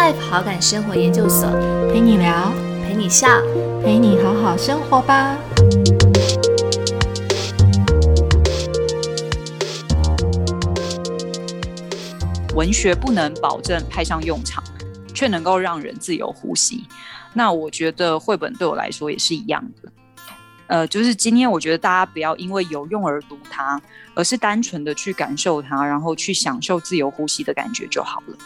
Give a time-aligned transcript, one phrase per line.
[0.00, 1.46] Life 好感生活研究所，
[1.92, 2.50] 陪你聊，
[2.82, 3.28] 陪你笑，
[3.84, 5.36] 陪你好好生活吧。
[12.54, 14.64] 文学不能保证派上用场，
[15.12, 16.86] 却能够让人自由呼吸。
[17.34, 19.92] 那我觉得绘本对我来说也是一样的。
[20.68, 23.78] 呃，就是今天我觉得大家不要因为有用而读它，
[24.14, 28.38] 而是单纯的去感受它，然后去享受自由呼吸的感觉就好了。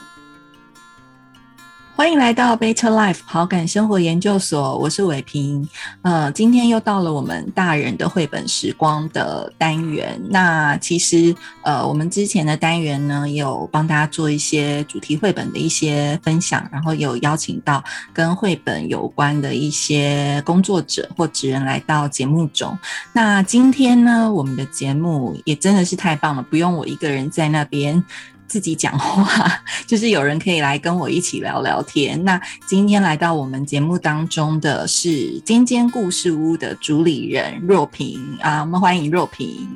[1.97, 5.67] 欢迎来到 Better Life 好感生活研究所，我是伟平。
[6.03, 10.21] 呃，今天又到了我们大人的绘本时光的单元。
[10.29, 17.83] 那其实，呃，我们之前的单元呢，有帮大家做一些主题绘本的一些分享，然后有邀请到
[18.13, 22.77] 跟绘本有关的一些工作者或职人来到节目中。
[23.13, 28.05] 那今天呢，我们的节目也真的是太棒了，不用我一个人在那边。
[28.47, 29.51] 自己讲话，
[29.87, 32.23] 就是有人可以来跟我一起聊聊天。
[32.25, 39.69] 那今天来到我们节目当中的是尖尖故事屋的主理人若萍啊，我们欢迎若萍。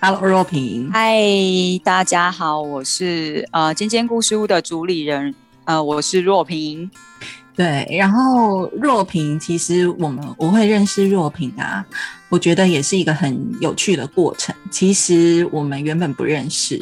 [0.00, 0.88] Hello，若萍。
[0.92, 1.12] 嗨，
[1.82, 5.34] 大家好，我是呃尖尖故事屋的主理人，
[5.64, 6.88] 呃，我是若萍。
[7.56, 11.84] 对，然后若萍，其实我们我会认识若萍啊，
[12.28, 14.54] 我觉得也是一个很有趣的过程。
[14.70, 16.80] 其实我们原本不认识。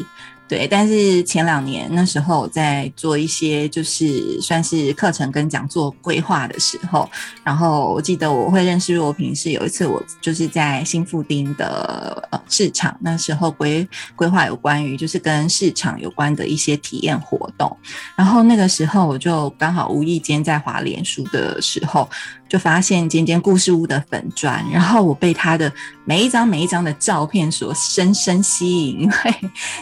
[0.49, 7.11] 对，但是前两年那时候我在做一些就是算是课程跟讲座规划的时候，
[7.43, 17.77] 然后我记得我会认识若平是有一次我就是在新富丁的呃市场那时候规规划有关于就是跟市场有关的一些体验活动，
[18.17, 22.09] 然后那个时候我就刚好无意间在华联书的时候。
[22.49, 25.73] 就发现尖尖故事屋的粉砖，然后我被他的
[26.05, 29.35] 每一张每一张的照片所深深吸引， 因为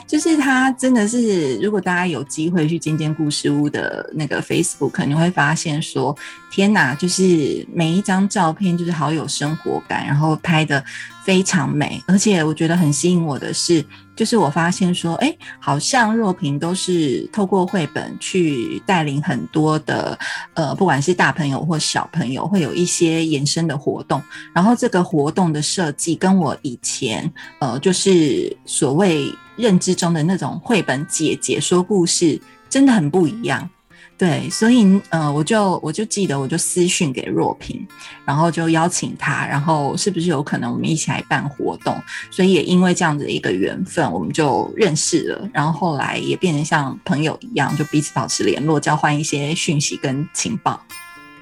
[0.06, 6.16] 就是他真的是，如果大家有机会去尖尖故事屋的那个 Facebook，你会发现说，
[6.50, 10.82] 天哪，就是每一张照片就是好有生活感，然后拍的
[11.24, 13.84] 非常美，而且我觉得很吸引我的是。
[14.16, 20.16] 就是我发现说，哎，好像若萍都是透过绘本去带领很多的，
[20.54, 24.22] 呃，不管是大朋友或小朋友，会有一些延伸的活动。
[24.52, 33.68] 然后这个活动的设计跟我以前，呃，就是所谓认知中的那种绘本姐姐说故事，真的很不一样。
[34.16, 37.84] 对，所以呃，我就我就记得，我就私讯给若平，
[38.24, 42.00] 然后就邀请他，然后是不是有可能我们一起来办活动？
[42.30, 50.80] 所以也因为这样子的一个缘分，我们就认识了，然后后来也变成像朋友一样，就彼此保持联络，交换一些讯息跟情报。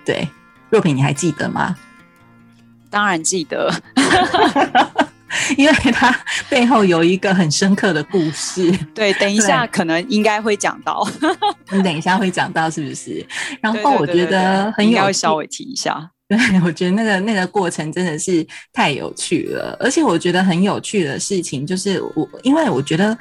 [0.03, 0.27] 对，
[0.71, 1.77] 若平，你还记得吗？
[2.89, 3.71] 当然记得。
[5.57, 6.15] 因为他
[6.49, 11.07] 背后有一个很深刻的故事，对， 等一下可能应该会讲到，
[11.73, 13.25] 你等一下会讲到是不是？
[13.61, 16.11] 然后我觉得很有，稍微提一下。
[16.29, 23.17] 对，我觉得那个那个过程真的是太有趣了，而且我觉得很有趣的事情就是我，因为我觉得。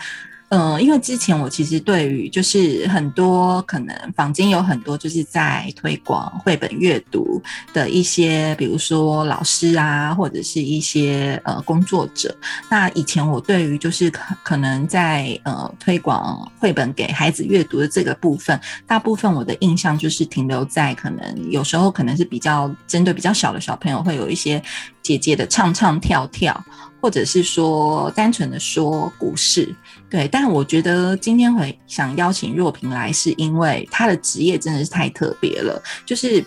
[0.53, 7.41] 嗯，因为之前我其实对于就是很多可能坊间有很多就是在推广绘本阅读
[7.71, 12.35] 的一些，比如说老师啊，或者是一些呃工作者。
[12.69, 24.61] 那以前我对于就是可可能在呃推广绘本给孩子阅读的这个部分，大部分我的印象就是停留在可能有时候可能是比较针对比较小的小朋友，会有一些
[25.01, 26.61] 姐姐的唱唱跳跳。
[27.01, 29.73] 或者是说单纯的说故事，
[30.07, 35.81] 对，但我觉得今天会想邀请若萍来，是因为她的职业真的是太特别了。
[36.05, 36.45] 就是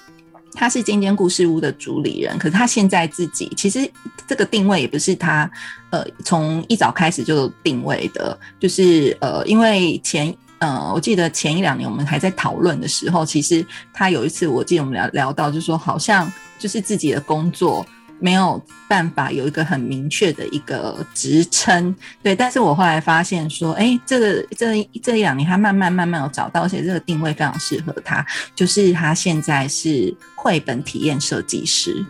[0.52, 3.90] 她是尖尖故事屋的主理人，可是她现在自己其实
[4.28, 5.50] 这个定位也不是她
[5.90, 17.84] 呃从一早开始就定位的，就是呃因为前呃我记得前一两年我们还在讨论的时候，其实他有一次我记得我们聊聊到，就是说好像就是自己的工作。
[18.20, 22.34] 没有办法有一个很明确的一个职称，对。
[22.34, 28.24] 但是我后来发现说，哎，这个这这一两年他慢慢慢慢有找到，而且这个定位非常适合他，
[28.54, 32.04] 就是他现在是绘本体验设计师，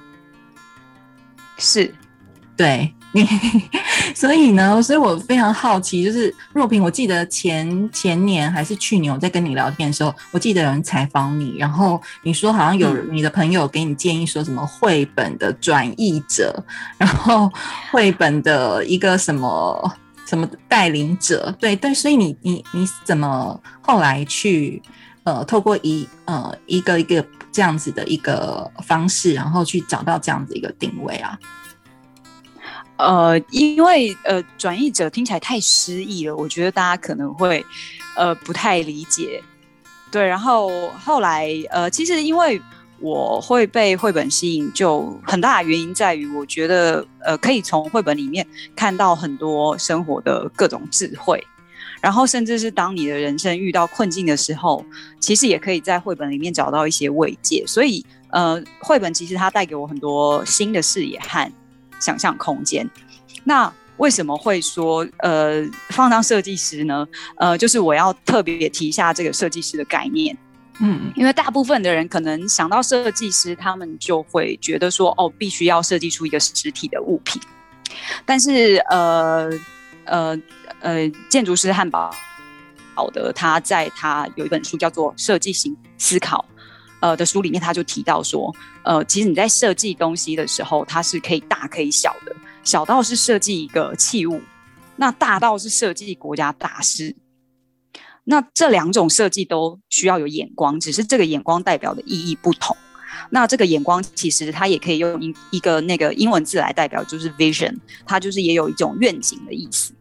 [1.59, 1.95] 是，
[2.56, 2.95] 对。
[4.15, 16.65] 所以呢，所以我非常好奇，就是若平，我记得前前年还是去年，我在跟你聊天的时候，我记得有人采访你，然后你说好像有你的朋友给你建议，说什么绘本的转译者，
[16.99, 17.51] 然后
[17.91, 19.93] 绘本的一个什么
[20.27, 24.83] 什么带领者，对对，所以你你你怎么后来去
[25.23, 31.39] 呃，透过一呃一个一个这样子的一个方式，然后去找到这样子一个定位啊？
[32.96, 37.64] 呃，因为呃，转译者听起来太诗意了，我觉得大家可能会
[38.17, 39.43] 呃不太理解。
[40.12, 42.61] 对，然后后来呃，其实因为
[43.00, 48.46] 我会被绘本吸引，就很大的原因在于，我觉得呃，可以从绘本里面
[48.76, 51.44] 看到很多生活的各种智慧，
[52.00, 54.87] 然后甚至是当你的人生遇到困境的时候，
[55.19, 57.64] 其实也可以在绘本里面找到一些慰藉。
[57.67, 61.50] 所以呃，绘本其实它带给我很多新的视野和
[62.00, 62.88] 想象空间。
[63.44, 67.06] 那为什么会说呃放当设计师呢？
[67.37, 70.37] 呃，就是我要特别提一下这个设计师的概念。
[70.81, 77.41] 嗯，因为大部分的人可能想到设计师，他们就会觉得说，哦，必须要设计出一个实体的物品。
[78.26, 79.49] 但是，呃
[80.05, 80.37] 呃
[80.81, 82.11] 呃，建筑师汉堡
[82.96, 86.44] 好的，他在他有一本书叫做《设计型思考》
[87.05, 88.51] 呃的书里面，他就提到说，
[88.83, 94.41] 呃，其实你在设计东西的时候，它是可以大可以小的，小到是设计一个器物，
[94.97, 97.15] 那大到是设计国家大事。
[98.25, 102.75] 那这两种设计都需要有眼光，只是这个眼光代表的意义不同。
[103.29, 109.93] 那这个眼光其实它也可以用一一个那个英文字来代表，就是 vision，它就是也有一种愿景的意思。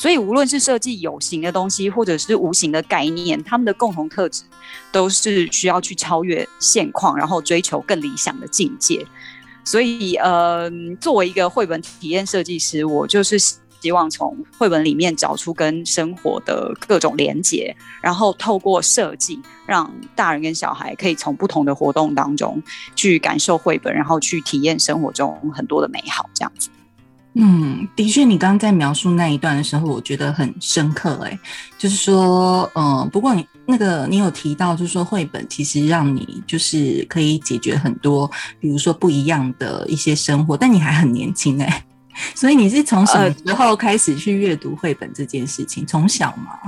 [0.00, 4.44] 所以无论是设计有形的东西，或者是无形的概念，他们的共同特质
[4.92, 9.04] 都是需要去超越现况，然后追求更理想的境界。
[9.64, 13.36] 所以，呃，作为一个绘本体验设计师，我就是。
[13.80, 17.72] 希望从绘本里面找出跟生活的各种连结，
[18.02, 22.60] 然后透过设计，让大人跟小孩可以从不同的活动当中
[22.96, 26.28] 去感受绘本，然后去体验生活中很多的美好。
[26.34, 26.70] 这样子，
[27.40, 31.20] 嗯，的确，你刚刚在描述那一段的时候，我觉得很深刻。
[31.22, 31.38] 哎，
[31.78, 41.84] 就是说，嗯，不过你那个你有提到，就是说绘本其实让你就是可以解决很多，比如说不一样的一些生活，但你还很年轻，哎。
[42.34, 45.86] 所以你是从什么时候开始去阅读绘本这件事情？
[45.86, 46.58] 从小吗？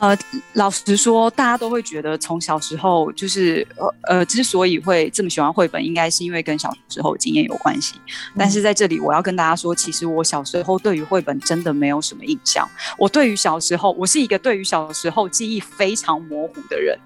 [0.00, 0.16] 呃，
[0.54, 7.96] 老实说，大家都会觉得从小时候就是呃呃，之所以会这么喜欢绘本，应该是因为跟小时候经验有关系。
[8.36, 12.66] 但是在这里，我要跟大家说，其实我小时候对于绘本真的没有什么印象。
[12.96, 16.98] 我对于小时候，我是一个对于小时候记忆非常模糊的人，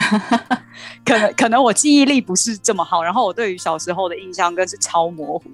[1.06, 5.50] 可能可能我记忆力不是这么好，然后我对于小时候的印象更是超模糊。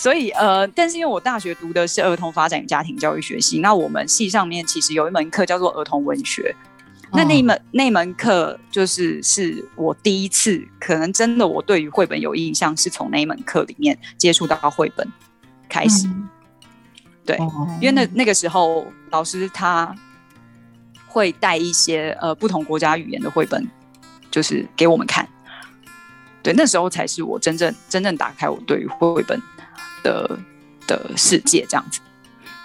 [0.00, 6.56] 所以，呃，但是因为我大学读的是儿童发展与家庭教育学系，那我们系上面其实有一门课叫做儿童文学，
[7.12, 15.06] 那那一门那一门课就是是我第一次，可能真的我对于绘本有印象，是从那一门课里面接触到绘本
[15.68, 16.08] 开始。
[17.26, 17.36] 对，
[17.78, 19.94] 因为那那个时候老师他
[21.06, 23.68] 会带一些呃不同国家语言的绘本，
[24.30, 25.28] 就是给我们看。
[26.42, 29.38] 对，那时候才是我真正真正打开我对于绘本。
[30.02, 30.38] 的
[30.86, 32.00] 的世界这样子，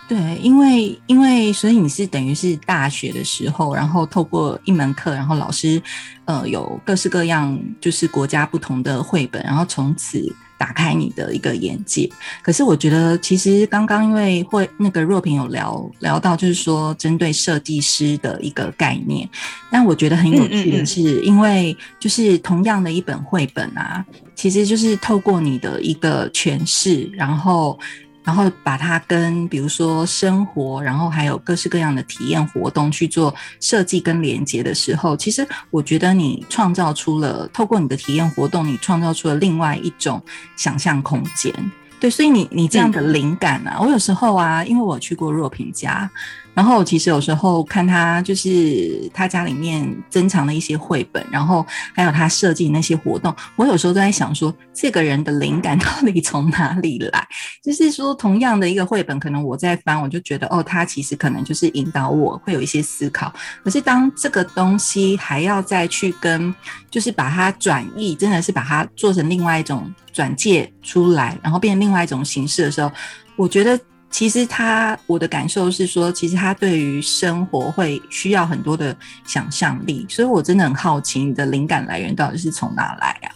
[0.08, 5.82] 对，因为因为所以你是等于是大学的时候，然后透过一门课，然后老师
[6.26, 10.36] 呃有各式各样就是国家不同的绘本，然后从此。
[10.58, 12.10] 打开你的一个眼界，
[12.42, 19.28] 可是我觉得其实刚刚因为会那个若平有聊聊到，就是说针对设计师的一个概念，
[19.70, 24.06] 但我觉得很有趣的是，因为就是同样的一本绘本啊，
[24.36, 27.78] 其实就是透过你的一个诠释，然后。
[28.26, 40.22] 然后把它跟比如说生活，然后还有各式各样的体验活动去做设计跟连接的时候，其实我觉得你创造出了透过你的体验活动，你创造出了另外一种
[40.58, 41.54] 想象空间。
[42.00, 46.10] 对，所以你你这样的灵感啊，我有时候啊，因为我去过若平家。
[46.56, 57.28] 然后其实有时候看他就是他家里面珍藏的一些绘本，然后还有他设计那些活动，我有时候都在想说，这个人的灵感到底从哪里来？
[57.62, 63.34] 就是说，同样的一个绘本，可能我在翻，我就觉得哦，他其实可能就是引导我会有一些思考。
[63.64, 66.56] 可是当这个东西还要再去跟，
[66.90, 72.90] 就是把它转译，真的是把它做成另外一种转介出来，然后变成另外一种形式的时候，
[73.36, 73.78] 我觉得。
[74.16, 78.96] 其实他，我的感受是说，其实他对于生活会需要很多的
[79.26, 83.28] 想象力，所以我真的很好奇，你的灵感来源到底是从哪来啊？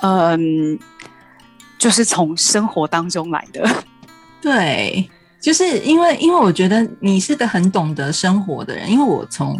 [0.00, 0.78] 嗯，
[1.76, 3.84] 就是从生活当中来的，
[4.40, 5.10] 对。
[5.40, 8.90] 就是因为，因为我觉得你是个很懂得生活的人。
[8.90, 9.58] 因为我从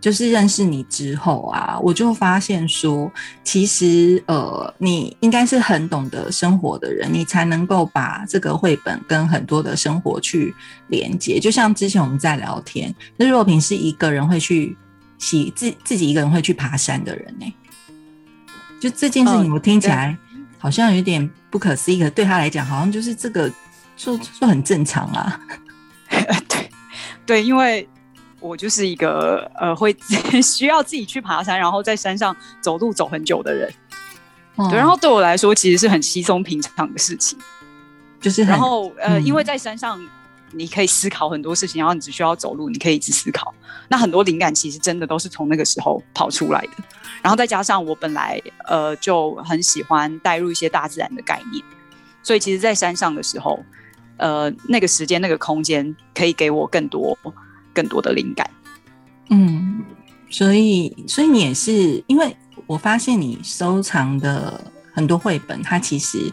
[0.00, 3.12] 就是认识你之后啊，我就发现说，
[3.44, 10.54] 其实呃，你应该是很懂得生活的人，你才能够把这个绘本跟很多的生活去
[10.86, 11.38] 连接。
[11.38, 14.74] 就像之前我们在聊天，那若平是一个人会去
[15.18, 17.54] 洗自自己一个人会去爬山的人呢。
[18.80, 20.16] 就这件事情，我听起来
[20.56, 23.52] 好像有点不可思议，可对他来讲，好像就是这个。
[23.98, 25.40] 就就很正常啊，
[26.48, 26.70] 对
[27.26, 27.86] 对，因为
[28.40, 29.94] 我就是一个呃会
[30.42, 33.70] 需要自己去爬山，然后在山上走路走很久的人。
[34.70, 37.38] 对，然后对我来说其实是很稀松平常的事情，
[38.20, 40.00] 就是然后呃，因为在山上
[40.52, 43.52] 你可以思考很多事情，然后你只需要走路，你可以一直思考。
[43.88, 46.70] 那很多灵感其实真的都是从那个时候跑出来的。
[47.22, 51.64] 然后再加上我本来呃就很喜欢带入一些大自然的概念，
[52.22, 53.58] 所以其实，在山上的时候，
[54.18, 57.16] 呃，那个时间、那个空间可以给我更多、
[57.72, 58.48] 更多的灵感。
[59.30, 59.82] 嗯，
[60.28, 62.36] 所以，所以你也是因为。
[62.66, 64.60] 我发现你收藏的
[64.92, 66.30] 很多绘本，它其实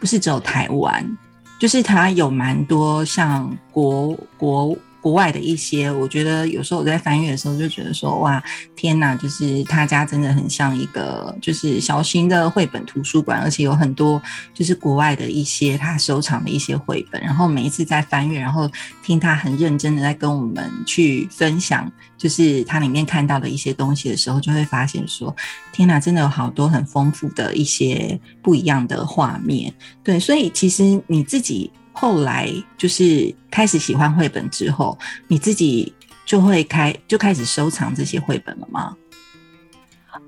[0.00, 1.16] 不是只有台湾，
[1.60, 4.76] 就是它有蛮多像国国。
[5.06, 8.42] 国外的一些，我觉得有时候我在翻阅的时候就觉得说，哇，
[8.74, 9.14] 天哪！
[9.14, 14.20] 就是他家真的很像一个就是小型的绘本图书馆，而且有很多
[14.52, 17.22] 就是国外的一些他收藏的一些绘本。
[17.22, 18.68] 然后每一次在翻阅，然后
[19.00, 25.32] 听他很认真的在跟我们去分享，就是他里面看到的一些东西的时候，就会发现说，
[25.72, 29.72] 天哪，真的有好多很丰富的一些不一样的画面。
[30.02, 31.70] 对，所以其实你自己。
[31.98, 34.98] 后来就是开始喜欢绘本之后，
[35.28, 35.94] 你自己
[36.26, 38.94] 就会开就开始收藏这些绘本了吗？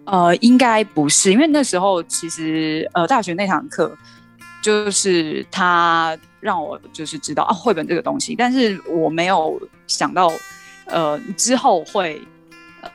[0.06, 3.94] 呃，应该不是，因为那时候其实呃大学那堂课
[4.62, 10.32] 就是他让我就是知道啊绘本这个东西，但是我没有想到
[10.86, 12.20] 呃之后会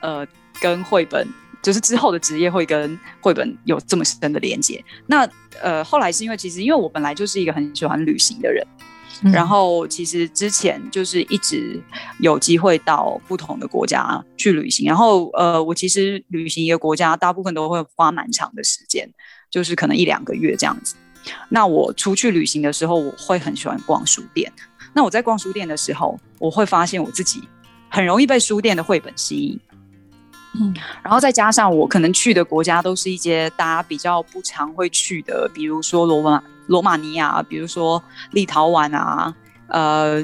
[0.02, 0.26] 呃
[0.60, 1.28] 跟绘本。
[1.64, 4.84] 就是之后的职业会跟绘本有这么深的连接。
[5.08, 5.28] 那
[5.62, 8.64] 呃，后来是因为其实因为我本来就是一个很喜欢旅行的人，
[9.32, 11.82] 然后其实之前就是一直
[12.20, 14.86] 有机会到不同的国家去旅行。
[14.86, 19.10] 然后呃，我其实旅行一个国家，大部分都会花蛮长的时间，
[19.50, 20.96] 就是可能一两个月这样子。
[21.48, 24.52] 那我出去旅行的时候，我会很喜欢逛书店。
[24.94, 27.42] 那我在逛书店的时候，我会发现我自己
[27.90, 29.58] 很容易被书店的绘本吸引。
[30.60, 39.34] 嗯，然后再加上我可能去的国家都是一些大家比较不常会去的，比如说罗马、罗马尼亚，比如说立陶宛啊，
[39.68, 40.24] 呃，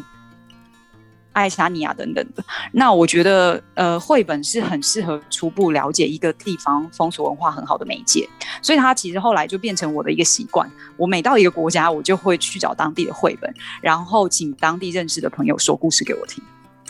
[1.32, 2.44] 爱沙尼亚等等的。
[2.72, 8.30] 那我觉得，呃，绘本是很适合初步了解一个地方风俗文化很好的媒介，
[8.62, 10.70] 所以它其实后来就变成我的一个习惯。
[10.96, 16.44] 我每到一个国家，我就会去找当地的绘本，然后请当地认识的朋友说故事给我听。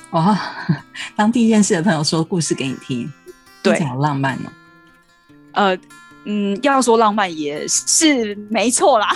[0.10, 0.36] 哦，
[1.16, 3.10] 当地认识的朋友说故事给你听。
[3.62, 4.50] 对，好浪漫哦。
[5.52, 5.78] 呃，
[6.26, 9.10] 嗯，要说浪漫也是没错啦。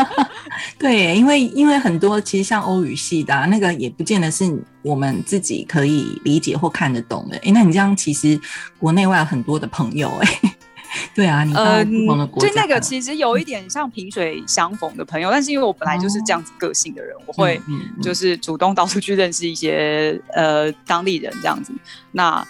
[0.78, 4.44] 对，因为因为很多其实像欧语系的那个，也不见得是
[4.82, 7.36] 我们自己可以理解或看得懂的。
[7.38, 8.40] 哎，那你这样其实
[8.78, 10.40] 国内外有很多的朋友哎。
[11.14, 17.60] 对啊，你到不同的国家，就那个其实有一点像萍水相逢的朋友，但是因为我本来就是这样子个性的人，我会
[18.00, 21.70] 就是主动到处去认识一些呃当地人这样子。
[22.12, 22.42] 那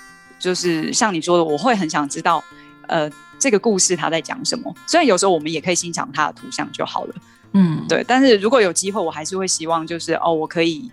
[0.46, 2.42] 就是像你说的，我会很想知道，
[2.86, 4.72] 呃，这个故事他在讲什么。
[4.86, 7.14] 虽然有时候我们也可以欣赏他的图像就好了，
[7.54, 8.04] 嗯，对。
[8.06, 10.88] 但是如果有机会，我还是会希望，就是哦，我可以，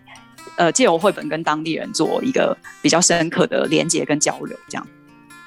[0.56, 4.88] 呃，借由绘本跟当地人做一个比较深刻的连接跟交流，这样。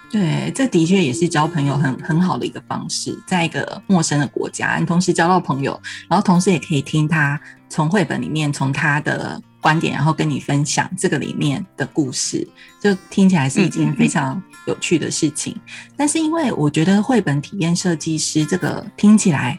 [0.09, 9.43] 对，这的确也是交朋友很很好的一个方式，在一个陌生的国家，你同时交到朋友，然后同时也可以听他从绘本里面，从他的。
[9.67, 12.47] 观点，然后跟你分享这个里面的故事，
[12.81, 15.57] 就听起来是一件非常有趣的事情。
[15.97, 19.59] 但是，因为我觉得绘本体验设计师这个听起来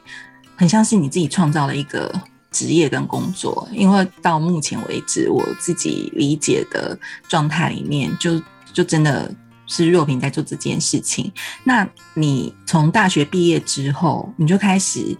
[0.56, 2.10] 很像是你自己创造了一个
[2.52, 3.68] 职业跟工作。
[3.74, 6.98] 因为到目前为止，我自己理解的
[7.28, 9.30] 状态里面，就就真的
[9.66, 11.30] 是若平在做这件事情。
[11.66, 15.18] 那你从大学毕业之后，你就开始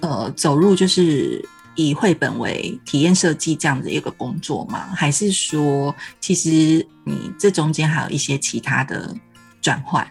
[0.00, 1.46] 呃走入就是。
[1.74, 4.88] 以绘本为体验设计这样的一个工作吗？
[4.94, 9.14] 还是说，其实你这中间还有一些其他的
[9.60, 10.06] 转换？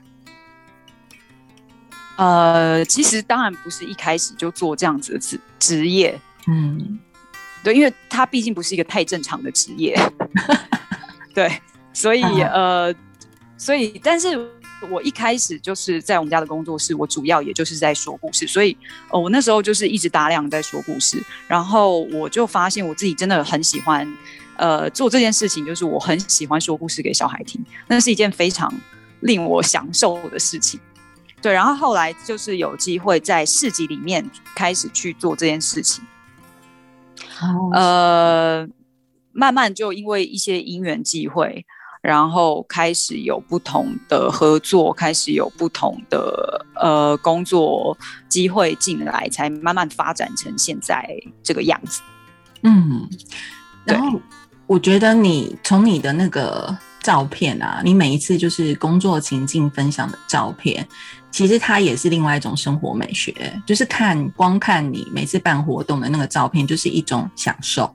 [2.18, 7.00] 呃，其实当然不是一开始就做这样子的职职业，嗯，
[7.63, 9.98] 对，因为它毕竟不是一个太正常的职业，
[11.34, 11.62] 对，
[11.94, 12.94] 所以呃，
[13.58, 14.59] 所以但是。
[14.89, 18.77] 我一开始就是在我们家的工作室，我主要也就是在说故事，所以
[19.12, 24.07] 呃，我那时候就是一直大量在说故事，然后我就发现我自己真的很喜欢，
[24.57, 28.74] 呃，做这件事情，就是我很喜欢说故事给小孩听，那是一件非常
[29.19, 30.79] 令我享受的事情。
[31.41, 36.03] 对，然后后来就是有机会在市集里面开始去做这件事情，
[37.74, 38.67] 呃，
[39.31, 41.65] 慢慢就因为一些因缘际会。
[42.01, 51.06] 然后开始有不同的合作，开始有不同的呃工作机会进来，才慢慢发展成现在
[51.44, 52.01] 这个样子。
[52.63, 53.08] 嗯，
[53.86, 54.20] 然后
[54.65, 60.88] 我觉得你从你的那个照片啊，你每一次就是工作情境分享的照片，
[61.32, 63.34] 其实它也是另外一种生活美学，
[63.65, 67.94] 就是看光看你每次办活动的那个照片，就是一种享受。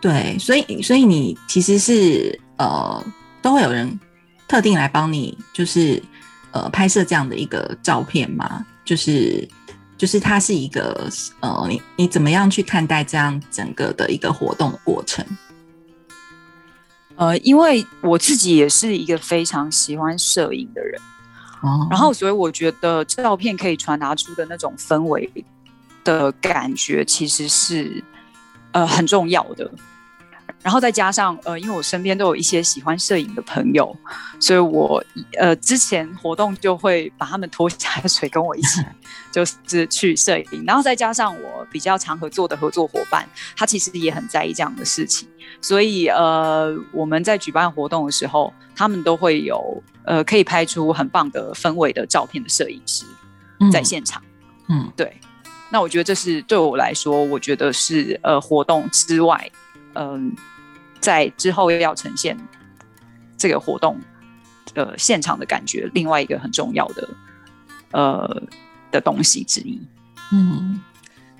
[0.00, 3.04] 对，所以所以你其实是呃，
[3.40, 3.98] 都会有人
[4.46, 6.02] 特定来帮你，就是
[6.52, 9.48] 呃拍摄这样的一个照片吗，就是
[9.96, 11.08] 就是它是一个
[11.40, 15.24] 呃，你你怎么样去看待这样整个的一个活动的过程？
[17.16, 21.00] 呃，因为我自己也是一个非常喜欢摄影的人，
[21.62, 25.28] 哦，然后所以我觉得照片可以传达出的那种氛围
[26.04, 28.04] 的感觉，其实是
[28.70, 29.68] 呃很重要的。
[30.62, 33.96] 然后再加上呃，因为我身边都有一些喜欢摄影的朋友，
[34.40, 35.02] 所以我
[35.38, 38.82] 呃之前活动就会把他们拖下水跟我一起，
[39.30, 40.64] 就是去摄影。
[40.66, 45.28] 然后再加上我比较常合作的合作伙伴，他其实也很在意这样的事情，
[45.60, 53.04] 所以呃我们在举办活动的时候，他们都会有呃可以拍出很棒的氛围的照片的摄影师
[53.72, 54.20] 在现场。
[54.68, 55.18] 嗯，对。
[55.70, 59.48] 那我觉得这是对我来说，我觉得是呃活动之外。
[59.94, 60.32] 嗯，
[61.00, 62.36] 在之后又要呈现
[63.36, 63.98] 这个活动
[64.74, 67.08] 呃现场的感觉，另外一个很重要的
[67.92, 68.42] 呃
[68.90, 69.80] 的东西之一。
[70.32, 70.80] 嗯，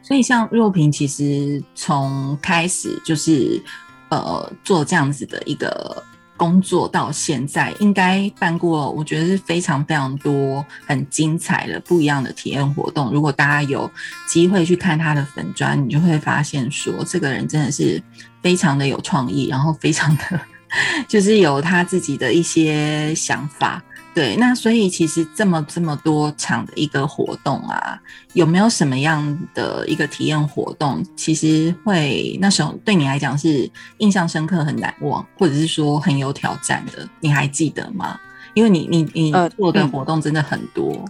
[0.03, 3.63] 所以像若平，其实从开始就是
[4.11, 6.03] 呃做这样子的一个。
[6.39, 13.11] 工作到现在，应该办过，我觉得是非常非常多很精彩的不一样的体验活动。
[13.11, 13.91] 如果大家有
[14.29, 18.01] 机会去看他的粉砖，你就会发现说，这个人真的是
[18.43, 20.41] 非常的有创意，然后非常的
[21.09, 23.83] 就是有他自己的一些想法。
[24.15, 28.01] 对，那所以其实这么这么多场的一个活动啊，
[28.33, 37.09] 有没有什么样的一个体验活动，其实会那时候对你来讲是印象深刻、很难忘，或者是说很有挑战的？
[37.21, 38.19] 你还记得吗？
[38.55, 41.05] 因为你你你做的活动真的很多。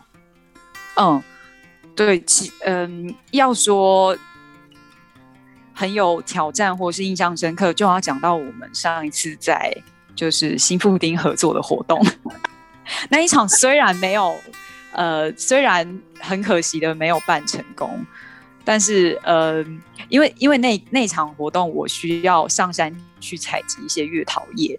[0.97, 1.23] 嗯，
[1.97, 4.15] 对，其嗯要说
[5.79, 9.73] 很有挑战或是印象深刻，就要讲到我们上一次在
[10.13, 12.05] 就是新富丁合作的活动。
[13.09, 14.35] 那一场虽然没有，
[14.91, 18.05] 呃，虽然很可惜的没有办成功，
[18.65, 19.65] 但是呃，
[20.09, 24.77] 因为因为那那场活动我需要上山去采集一些月桃叶，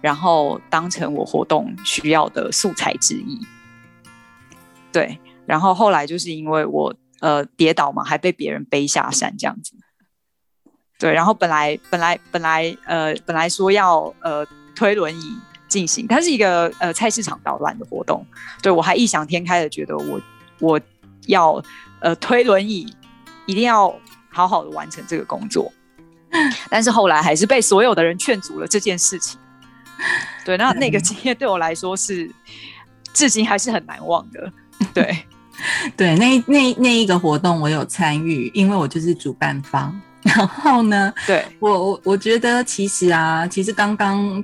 [0.00, 3.38] 然后当成我活动需要的素材之一。
[4.90, 9.74] 对，然后后来就是因为我呃跌倒嘛，还被别人背下山这样子。
[11.00, 15.36] 对，然后本来本来本来呃本来说要呃推轮椅。
[15.70, 18.26] 进行，它是一个呃菜市场导览的活动，
[18.60, 20.20] 对我还异想天开的觉得我
[20.58, 20.80] 我
[21.28, 21.62] 要
[22.00, 22.92] 呃推轮椅，
[23.46, 23.96] 一定要
[24.28, 25.72] 好好的完成这个工作，
[26.68, 29.38] 但是后来还是被所有的人劝阻了这件事情。
[30.44, 32.28] 对，那那个经验对我来说是
[33.12, 34.52] 至今还是很难忘的。
[34.92, 35.24] 对，
[35.96, 40.00] 对，那那那一个活动我有参与，因为我就是主办方。
[40.36, 44.42] 然后呢，对我我我觉得其实啊，其实刚刚。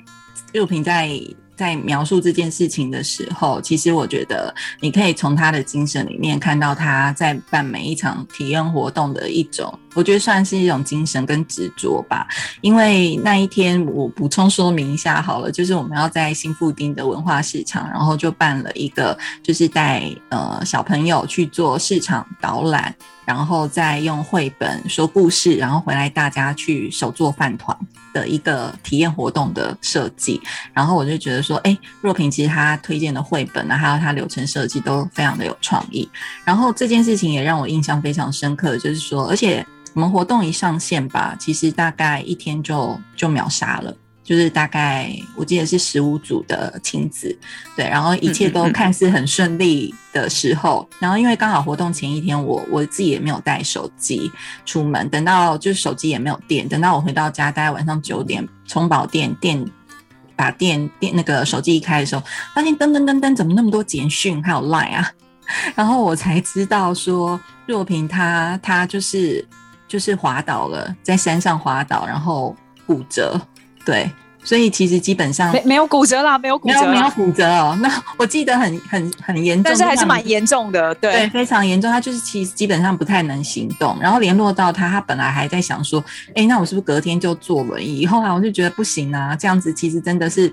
[0.53, 1.11] 六平在
[1.55, 12.29] 在描述这件事情的时候，其实我觉得你可以从他的精神里面看到他在办每一场体验活动的一种，我觉得算是一种精神跟执着吧。
[12.61, 22.95] 因为那一天我补充说明一下好了，就是我们要在新富丁的文化市场，然后就办了一个，就是带呃小朋友去做市场导览。
[23.25, 27.77] 然后再用绘本说故事，然后回来大家去手做饭团
[28.15, 30.41] 的一个体验活动的设计。
[30.73, 36.09] 然后我就觉得说，哎，若平其实他推荐的绘本呢，还有他流程设计都非常的有创意。
[36.45, 43.97] 然后这件事情也让我印象非常深刻，就是说，而且我们活动一上线吧，其实大概一天就就秒杀了。
[44.23, 47.35] 就是大概我记得是十五组的亲子，
[47.77, 54.31] 对，然后一切都看似很顺利的时候，然后因为刚好活动前一天，我我自己也没有带手机
[54.67, 59.65] 出门，等到就是手机也没有电，等到我回到家，大概晚上九点充饱电，电
[60.35, 62.23] 把电电那个手机一开的时候，
[62.55, 65.11] 发现噔噔噔噔，怎么那么多简讯还有 Line 啊？
[65.77, 69.47] 然后我才知道说若平他他就是
[69.89, 72.55] 就是滑倒了，在山上滑倒，然后
[72.87, 73.41] 骨折。
[73.85, 74.11] 对，
[74.43, 77.79] 所以其实基本上没没有骨折啦，没有骨折，没有骨折哦。
[77.81, 81.89] 那我记得很很很严重，但是还是蛮严重的，对，非常严重。
[81.91, 83.97] 他就是其实基本上不太能行动。
[84.01, 88.05] 然后联络到他，他本来还在想说，哎，那我是不是隔天就坐轮椅？
[88.07, 90.53] 后来我就觉得不行啊，这样子其实真的是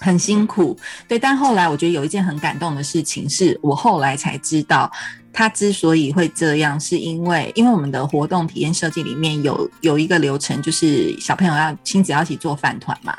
[0.00, 0.76] 很辛苦。
[1.06, 4.90] 对，但后来我觉得有一件很感动的事情，是我后来才知道。
[5.34, 13.14] 他之所以会这样，是因为因为我们的活动体验设计里面有有一个流程，就是小朋友要亲子要一起做饭团嘛。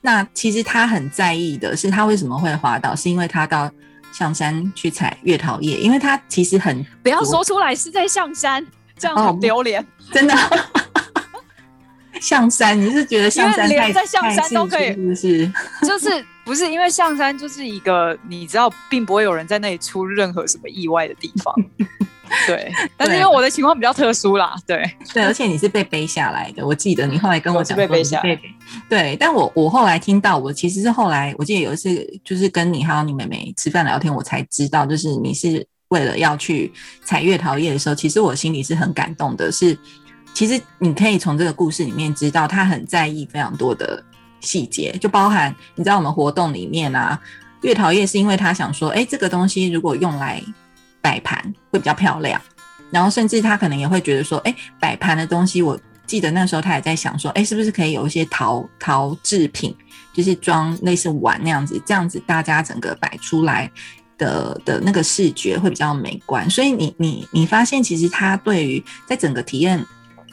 [0.00, 3.68] 那其实他很在意的是，他为什么会滑倒，是因为他到
[4.12, 8.64] 象山去采月桃叶，因为他其实很不要说出来是在象山，
[8.96, 10.34] 这样很丢脸， 真的。
[12.20, 15.52] 象山，你是觉得象山连在象山都可以，是不是？
[15.86, 21.52] 就是不是因为象山就是一个你知道，并不会有人在那里出任何什么意外的地方。
[22.46, 28.40] 对，但是因为我的情况比较特殊啦，对对，而且你是被背下来的，我记得你后来跟我讲被背下来。
[28.88, 36.72] 对，但我我后来听到，我其实是后来，我记得有一次就是跟你还有你妹妹吃饭聊天，我才知道，就是你是为了要去
[37.04, 39.76] 采月桃叶的时候，其实我心里是很感动的，是。
[40.34, 44.04] 其实你可以从这个故事里面知道，他很在意非常多的
[44.40, 47.18] 细节，就包含你知道我们活动里面啊，
[47.62, 50.42] 月桃叶是因为他想说，哎，这个东西如果用来
[51.00, 52.40] 摆盘会比较漂亮，
[52.90, 59.74] 然后甚至他可能也会觉得说，哎，摆盘的东西，我记得那时候他也在想说，哎，是不是可以有一些陶陶制品，
[60.12, 63.70] 就是装类似碗那样子，这样子大家整个摆出来
[64.18, 66.48] 的的那个视觉会比较美观。
[66.48, 69.84] 所以你你你发现，其实他对于在整个体验。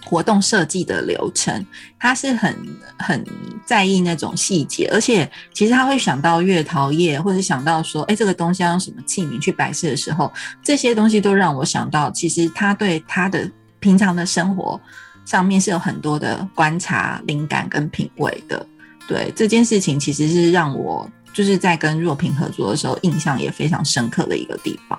[0.05, 1.65] 活动设计的流程，
[1.97, 2.55] 他是很
[2.99, 3.25] 很
[3.65, 14.79] 在意那种细节，而且其实他会想到月桃叶，或者想到说，哎，这个东西要用什么器皿去摆设的时候，这些东西都让我想到，其实他对他的平常的生活
[15.25, 18.65] 上面是有很多的观察、灵感跟品味的。
[19.07, 24.97] 对这件事情，其实是让我就是在跟若平合作的时候，印象也非常深刻的一个地方。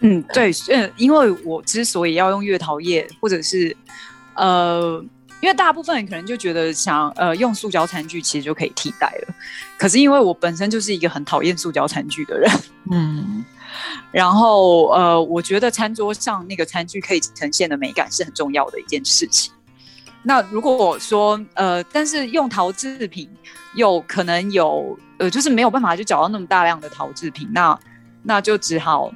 [0.00, 3.76] 嗯，对，嗯，因为我之所以要用月桃叶，或者是，
[4.34, 5.04] 呃，
[5.40, 9.34] 因为大部分人可能就觉得想，呃，用塑胶餐具其实就可以替代了。
[9.76, 12.48] 可是因为我本身就是一个很讨厌塑胶餐具的人，
[12.92, 13.44] 嗯，
[14.12, 19.52] 然后呃，我觉得餐桌上那个餐具可以呈现的美感是很重要的一件事情。
[20.22, 23.28] 那如果说，呃，但是用陶制品
[23.74, 27.76] 又可能有，呃，就是没有办法就找到那么大量的陶制品，那
[28.22, 29.12] 那就只好。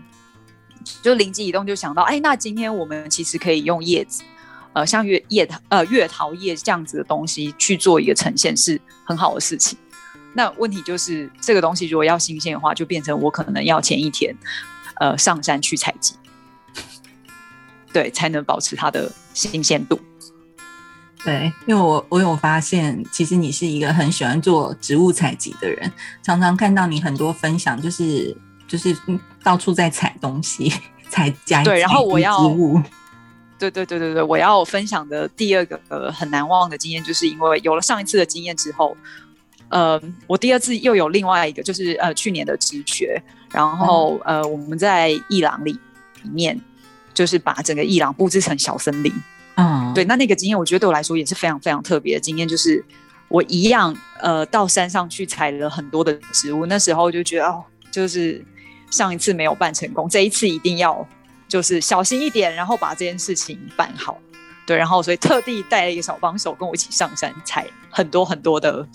[1.02, 4.22] 就灵机一动，就想到，哎，那今天我们其实可以用叶子，
[4.72, 9.78] 呃，像月叶桃，呃，月桃叶这样子的东西去做一个呈现，是很好的事情。
[10.34, 14.34] 那问题就是，这个东西如果要新鲜的话，就变成我可能要前一天，
[15.00, 16.14] 呃，上山去采集，
[17.92, 20.00] 对，才能保持它的新鲜度。
[21.24, 25.92] 对，因为我我有发现，其实你是一个很喜欢做植物采集的人，
[26.22, 28.36] 常常看到你很多分享，就是。
[28.72, 28.96] 就是
[29.44, 30.72] 到处在采东西，
[31.10, 32.48] 采家对，然后我要
[33.58, 38.96] 对对对对对，我要分享的第二个呃很难忘的经验，就是因为有了上一次的经验之后，
[39.68, 45.72] 呃，我第二次又有另外一个，就是呃去年的直觉，然后呃我们在伊朗里
[46.22, 46.58] 里面，
[47.12, 49.12] 就是把整个伊朗布置成小森林，
[49.56, 52.82] 嗯，对，那那个经验我觉得对我来说也是非常非常特别的经验，就是
[53.28, 58.42] 我一样呃到山上去采了很多的植物，那时候就觉得哦，就是。
[58.92, 61.04] 上一次没有办成功，这一次一定要
[61.48, 64.16] 就是小心一点，然后把这件事情办好。
[64.64, 68.86] 对，然后所以特地带了一个小帮手跟我一起上山采很多很多的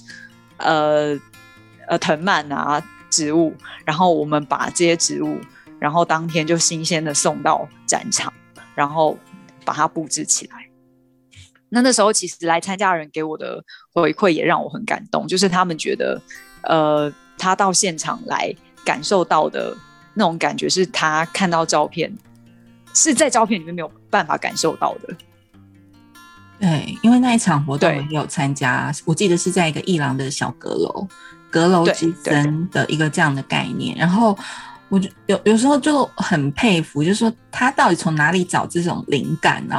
[0.58, 1.20] 呃
[1.90, 5.38] 呃藤蔓啊植物，然后我们把这些植物，
[5.78, 8.32] 然后当天就新鲜的送到展场，
[8.76, 9.18] 然后
[9.66, 10.70] 把它布置起来。
[11.70, 16.22] 那那时候其实来参加人给我的回馈也让我很感动，就是他们觉得
[16.64, 18.56] 呃他到现场来
[18.88, 19.76] 感受到的。
[20.20, 22.12] 那种感觉是他看到照片，
[22.92, 25.14] 是在照片里面没有办法感受到的。
[26.60, 31.08] 对，因为那一场活动我也有参加，我记得是在一个一廊的小阁楼，
[31.52, 33.96] 阁楼之森的一个这样的概念。
[33.96, 34.36] 然后
[34.90, 39.78] 我就有有时候就很佩服，就是说他到底从哪里找这种灵感呢？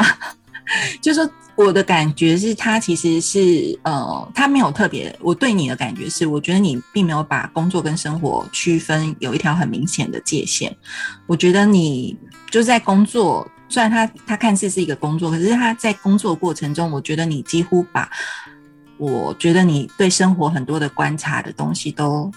[1.00, 1.31] 就是说。
[1.59, 5.12] 我的感觉是，他其实是呃，他没有特别。
[5.20, 10.72] 我对你的感觉是，我觉得你并没有把工作跟生活区分有一条很明显的界限。
[11.26, 12.16] 我觉得你
[12.48, 18.09] 就在工作，虽然他他看似是一个工作，可是他在工作过程中，我觉得你几乎把
[18.96, 22.31] 我觉得你对生活很多的观察的东西都。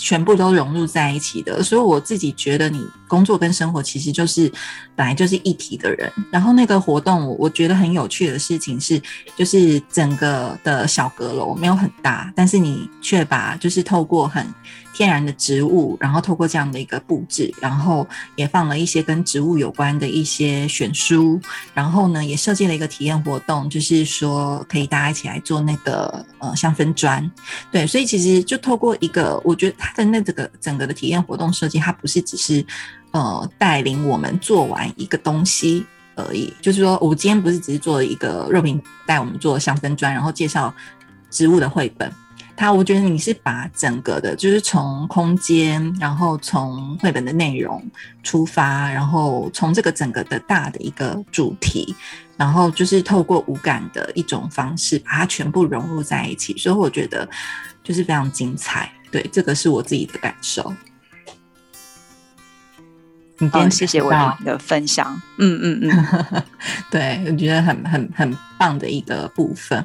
[0.00, 4.50] 全部都融入在一起的，所以我自己觉得你工作跟生活其实就是
[4.96, 6.10] 本来就是一体的人。
[6.30, 9.00] 然后那个活动，我觉得很有趣的事情是，
[9.36, 14.46] 就是整个的小阁楼没有很大，但是你却把就是透过很。
[15.00, 21.40] 天然的植物，然后透过这样的一个布置，然后也放了一些跟植物有关的一些选书，
[21.72, 27.30] 然后呢，也设计了一个体验活动，就是说可以大家一起来做那个呃香氛砖，
[27.72, 32.62] 对，所以其实就透过一个，我觉得它的那这个整个的体验活动设计，它不是只是
[33.12, 40.74] 呃带领我们做完一个东西而已，就是说我今天不是只是做了一个肉饼带我们做香氛砖，然后介绍。
[41.32, 42.12] 植物的绘本。
[42.60, 47.82] 它，我觉得你是把整个的，就是从空间，然后从绘本的内容
[48.22, 51.96] 出发，然后从这个整个的大的一个主题，
[52.36, 56.54] 然后就是透过无感的一种方式，把它全部融入在一起。
[56.58, 57.26] 所以我觉得
[57.82, 58.92] 就是非常精彩。
[59.10, 60.70] 对，这个是我自己的感受。
[63.50, 64.10] 好，谢谢我
[64.44, 65.18] 的分享。
[65.38, 66.42] 嗯嗯嗯，
[66.92, 69.82] 对，我觉得很很很棒的一个部分。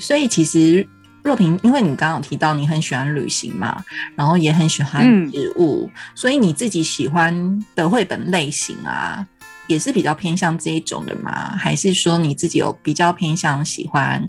[0.00, 0.88] 所以其实
[1.24, 3.82] 若萍，因为你刚刚有提到你很喜欢旅行嘛，
[4.14, 9.26] 然后也很喜欢植物，所以你自己喜欢的绘本类型啊，
[9.66, 11.56] 也是比较偏向这一种的吗？
[11.56, 14.22] 还是说你自己有比较偏向喜欢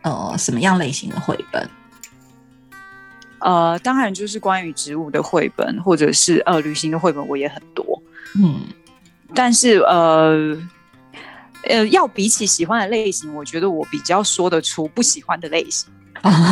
[0.00, 1.68] 呃什么样类型的绘本？
[3.40, 8.02] 呃，当然就是关于植物的绘本，或者是呃旅行的绘本，我也很多。
[8.42, 8.62] 嗯，
[9.34, 10.56] 但是呃
[11.64, 15.90] 呃，要比起喜欢的类型，我觉得我比较说得出不喜欢的类型，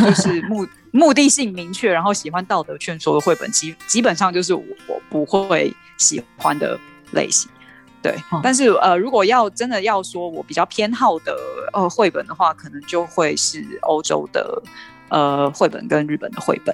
[0.03, 4.63] 就 是目目的性明确，然后喜欢道德劝说的绘本，基基本上就是我
[5.09, 6.79] 不会喜欢的
[7.11, 7.49] 类型。
[8.01, 11.37] 对，但是呃，如果要真的要说我比较偏好的
[11.73, 14.63] 呃绘本的话，可能就会是欧洲的
[15.09, 16.73] 呃绘本跟日本的绘本。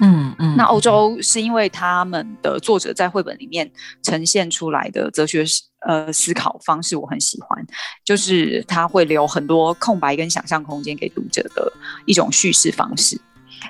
[0.00, 3.68] 嗯嗯，那欧洲是因为他们的作者在绘本里面
[4.02, 5.42] 呈现出来的哲学
[5.86, 7.66] 呃思考方式我很喜欢，
[8.04, 11.72] 就是他会留很多空白跟想象空间给读者的
[12.06, 13.20] 一种叙事方式。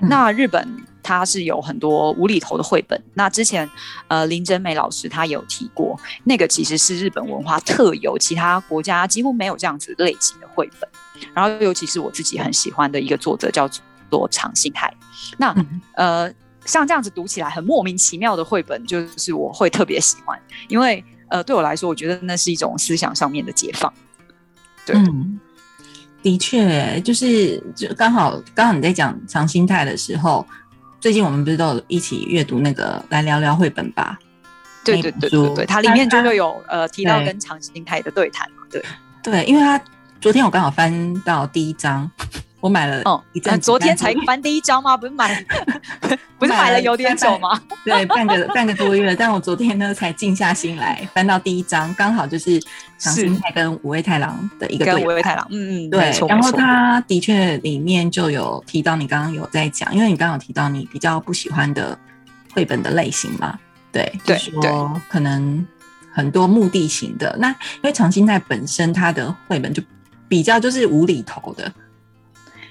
[0.03, 0.68] 那日本
[1.03, 3.68] 它是有很多无厘头的绘本，那之前
[4.09, 10.88] 呃林真美老师他有提过，那个其实是日本文化特有，其他国家几乎没有这样子类型的绘本。
[11.35, 13.83] 然后尤其是我自己很喜欢的一个作者叫做。
[14.31, 14.90] 长信海，
[15.37, 15.55] 那
[15.92, 16.33] 呃，
[16.64, 23.93] 像这样子读起来很莫名其妙的绘本，就是我会特别喜欢，因为呃，对我来说，我觉得那是一种思想上面的解放。
[24.85, 24.97] 对，
[26.23, 30.47] 的确，就是就刚好刚好你在讲长心态的时候，
[31.01, 34.19] 最近我们不是都有一起阅读那个来聊聊绘本吧？
[34.85, 38.62] 对对对对对，它里面就会有呃提到跟长心态的对谈嘛？
[38.71, 38.83] 对
[39.23, 39.79] 对，因为他
[40.21, 42.11] 昨天我刚好翻到第一章。
[42.61, 43.23] 我买了哦，
[43.61, 44.97] 昨天才翻第一张吗？
[44.97, 45.44] 不是买，
[46.38, 47.61] 不是买了有点久吗？
[47.85, 52.61] 对，半个半个多月，但我昨天呢才静下心来翻到第一章，刚好就是
[52.99, 56.12] 长心太跟五味太郎的一个对五味太郎，嗯嗯，对。
[56.29, 61.97] 然后他的确里面就有提到，你刚刚有在讲，因为你刚刚提到你比较不喜欢的
[62.53, 63.57] 绘本的类型嘛，
[63.92, 65.64] 对，就说可能
[66.12, 67.37] 很多目的型的。
[67.38, 69.81] 那因为长心太本身它的绘本就
[70.27, 71.73] 比较就是无厘头的。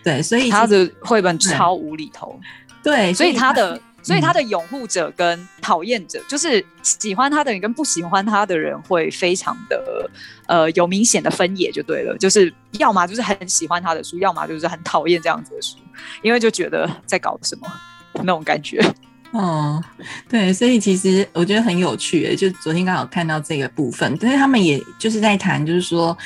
[0.03, 2.39] 对，所以他的绘本超无厘头。
[2.83, 10.09] 对，所以他的，所以他的拥护者跟讨厌者，就是喜欢他的人跟不喜欢他的人，会非常的
[10.45, 12.17] 呃有明显的分野，就对了。
[12.17, 15.75] 就是要么就是很喜欢他的书，要么就是很讨厌这样子的书，
[16.21, 17.67] 因为就觉得在搞什么
[18.23, 18.79] 那种感觉。
[19.31, 19.83] 哦，
[20.29, 26.17] 对，所以其实我觉得很有趣，就昨天刚好看到这个部分，但是他们也就是在谈，就是说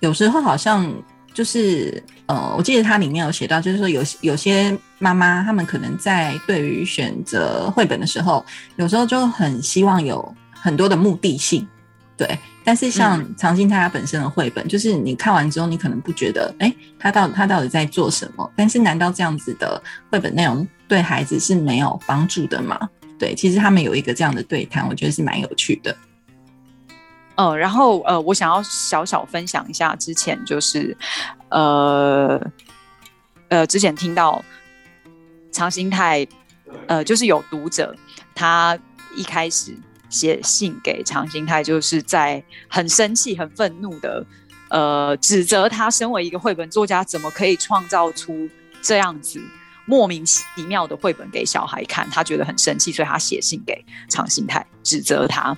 [0.00, 0.92] 有时候好像。
[1.32, 8.44] 就是呃，我记得它里面有写到，就是说有有些妈妈，她们可能在对于选择绘本的时候，
[8.76, 11.66] 有时候就很希望有很多的目的性，
[12.16, 12.38] 对。
[12.64, 18.48] 但是像长兴他本身的绘本，就是你看完之后，你可能不觉得，哎，他到他到底在做什么？
[18.54, 22.78] 但是难道这样子的绘本内容对孩子是没有帮助的吗？
[23.18, 25.96] 对，其实他们有一个这样的对谈，我觉得是蛮有趣的。
[27.36, 30.96] 嗯，然后呃，我想要小小分享一下，之前就是，
[31.48, 32.40] 呃，
[33.48, 34.44] 呃，之前听到
[35.50, 36.26] 常兴泰，
[36.86, 37.96] 呃，就是有读者
[38.34, 38.78] 他
[39.16, 39.74] 一开始
[40.10, 44.24] 写信给常兴泰，就是在很生气、很愤怒的，
[44.68, 48.48] 呃，指责他身为一个绘本作家，怎么可以创造出
[48.82, 49.40] 这样子
[49.86, 55.56] 莫名其妙的绘本给小孩看，他觉得很生气，所以他写信给常兴泰，指责他。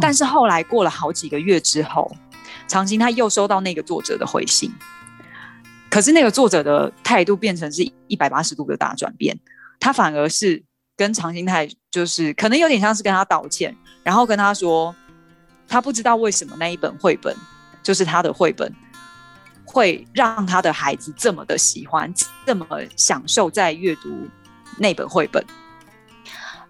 [0.00, 2.10] 但是后来过了好几个月之后，
[2.66, 4.72] 长兴他又收到那个作者的回信，
[5.90, 9.38] 可是那个作者的态度变成是一百八十度的大转变，
[9.78, 10.62] 他反而是
[10.96, 14.94] 跟长兴泰就是可能有点像是跟他道歉，然后跟他说
[15.68, 17.36] 他不知道为什么那一本绘本
[17.82, 18.72] 就是他的绘本
[19.64, 22.12] 会让他的孩子这么的喜欢，
[22.46, 24.28] 这么享受在阅读
[24.78, 25.44] 那本绘本。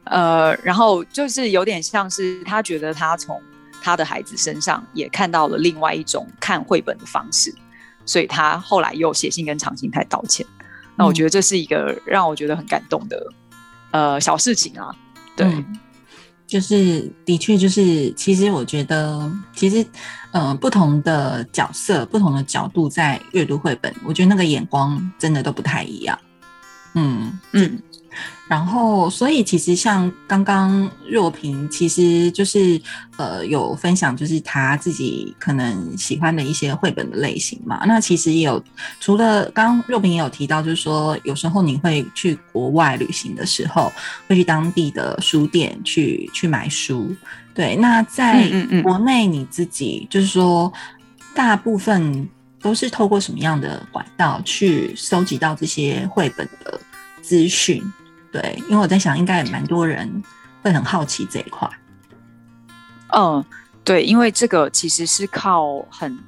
[0.04, 3.40] 呃，然后就是有点像是他觉得他从
[3.82, 7.54] 他的孩子身上也看到了另外一种看绘本的方式，
[8.04, 10.46] 所以他后来又写信跟长兴泰道歉。
[10.96, 13.26] 那我觉得这是一个让我觉得很感动的
[13.90, 14.94] 呃小事情啊。
[15.36, 15.64] 对，
[16.46, 19.84] 就是的确就是，其实我觉得，其实
[20.30, 26.16] 呃，不同的角色、不同的角度在阅读绘本，我觉得那个眼光真的都不太一样。
[26.94, 27.82] 嗯，嗯，
[28.46, 32.80] 然后，所以其实像刚刚若萍，其实就是
[33.16, 37.82] 呃有分享，就是他自己可能喜欢的一些绘本的类型嘛。
[37.86, 38.62] 那其实也有
[39.00, 43.90] 除了刚刚若萍也有提到，就是说有时候你会去国外旅行的时候，
[44.28, 47.14] 会去当地的书店去去买书。
[47.54, 48.50] 对，那在
[48.82, 50.70] 国内你自己就是说，
[51.34, 52.28] 大部分
[52.60, 56.78] 都是透过什么样的管道去收集到这些绘本的
[57.22, 57.82] 资讯？
[58.34, 60.10] 对，因为我在想，应该也蛮多人
[60.60, 61.70] 会很好奇这一块。
[63.16, 63.44] 嗯，
[63.84, 66.18] 对，因为这个其实是靠很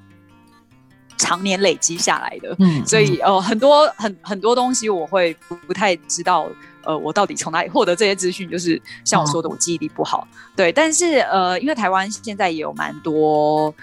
[1.17, 6.49] 常年累积下来的，嗯，所以呃，很多很很多东西我会不不太知道，
[6.85, 8.49] 呃，我到底从哪里获得这些资讯？
[8.49, 10.71] 就是像我说的，我记忆力不好，对。
[10.71, 13.75] 但是呃，因为台湾现在也有蛮多，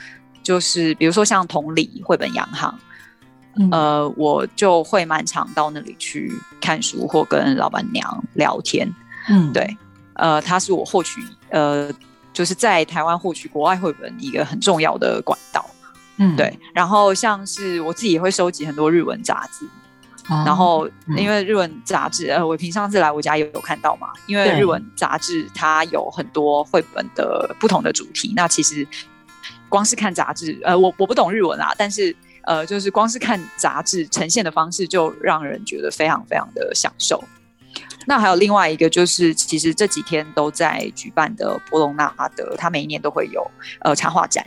[0.42, 2.74] 就是比如说像同理绘本洋行，
[3.56, 3.70] 嗯。
[3.72, 8.88] 呃，我就会蛮常到那里去看书或跟老板娘聊天，
[9.30, 9.78] 嗯，对，
[10.14, 11.92] 呃，它是我获取呃，
[12.32, 15.66] 就是在台湾获取国外绘本一个很重要的管道。
[16.18, 19.66] 嗯，对，然后像是我自己也会收集很多日文杂志，
[20.30, 21.18] 哦，然后嗯。
[21.18, 28.88] 因为日文杂志，呃，伟平上次来我家也有看到嘛，因为日文杂志它有很多绘本的不同的主题，那其实
[29.68, 37.24] 光是看杂志，呃，我我不懂日文啊，但是呃，就是光是看杂志呈现的方式，就让人觉得非常非常的享受。
[38.06, 44.46] 那还有另外一个就是，其实这几天都在举办的波隆纳德，它每一年都会有呃插画展。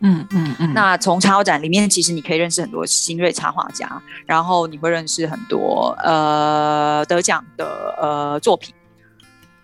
[0.00, 8.74] 嗯嗯嗯，那从插画展里面，其实你可以认识很多新锐插画家，然后你会认识很多呃得奖的呃作品。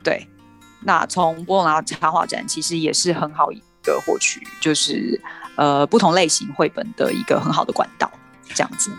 [0.02, 0.26] 对，
[0.82, 5.20] 那从波隆纳插画展其实也是很好一个获取，就是
[5.60, 8.10] 呃不同类型绘本的一个很好的管道，
[8.54, 8.90] 这样子。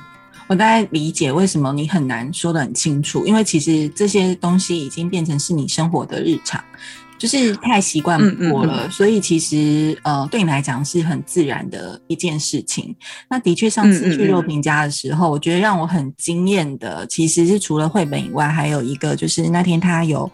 [0.48, 6.62] 我大概理解为什么你很难说得很清楚，因为其实这些东西已经变成是你生活的日常，
[7.18, 8.20] 就是太习惯
[8.50, 12.94] 过了，所以其实呃对你来讲是很自然的一件事情。
[13.30, 20.30] 那的确，上次去肉评家的时候，我觉得让我很惊艳的，其实是除了绘本以外，还有一个就是那天他有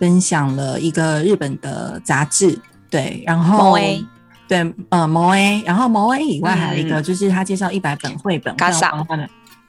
[0.00, 2.58] 分享了一个日本的杂志，
[2.90, 3.78] 对，然后。
[4.50, 8.92] 对，呃，毛 A，然后毛 A 以外还有一个，就是他介绍一百本绘本，卡萨，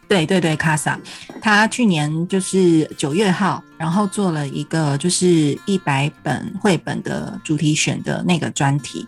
[0.08, 1.00] 对对对，卡萨，
[1.40, 9.08] 他去年就是九月号，然后做了一个就是一百本绘本的主题选的那个专题。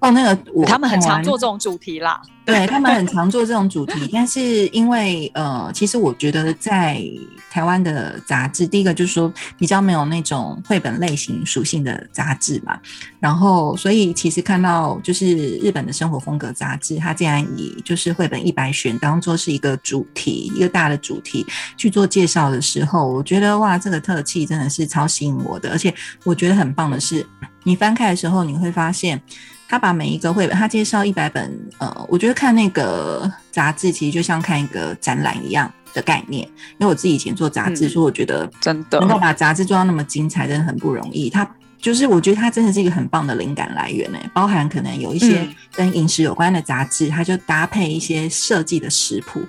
[0.00, 7.02] 哦，那个我他们很常做这种主题啦，对他们很常做这种主题， 但是因为呃，其实我觉得在
[7.50, 12.78] 台湾的杂志，第一个就是说比较没有那种绘本类型属性的杂志嘛，
[13.18, 21.46] 然后所以其实看到就是日本的生活风格杂志，它竟然以就是绘本一百选当做是一个主题，一个大的主题
[21.78, 27.26] 去做介绍的时候，我觉得哇，这个特气真的是超吸引我的，而且我觉得很棒的是，
[27.62, 29.20] 你翻开的时候你会发现。
[29.66, 36.46] 他把每一个绘本，他介绍一百本，呃，我觉得看那个杂志其实就像看一个展览一样的概念。
[36.78, 41.30] 因为我自己以前做杂志，嗯所以我觉得真的能够把杂志做到那么精彩，真的很不容易。
[41.30, 41.50] 他
[41.80, 49.42] 就是我觉得它真的是一个很棒的灵感来源呢，包含可能有一些嗯跟饮食有关的杂志，它就搭配一些设计的食谱。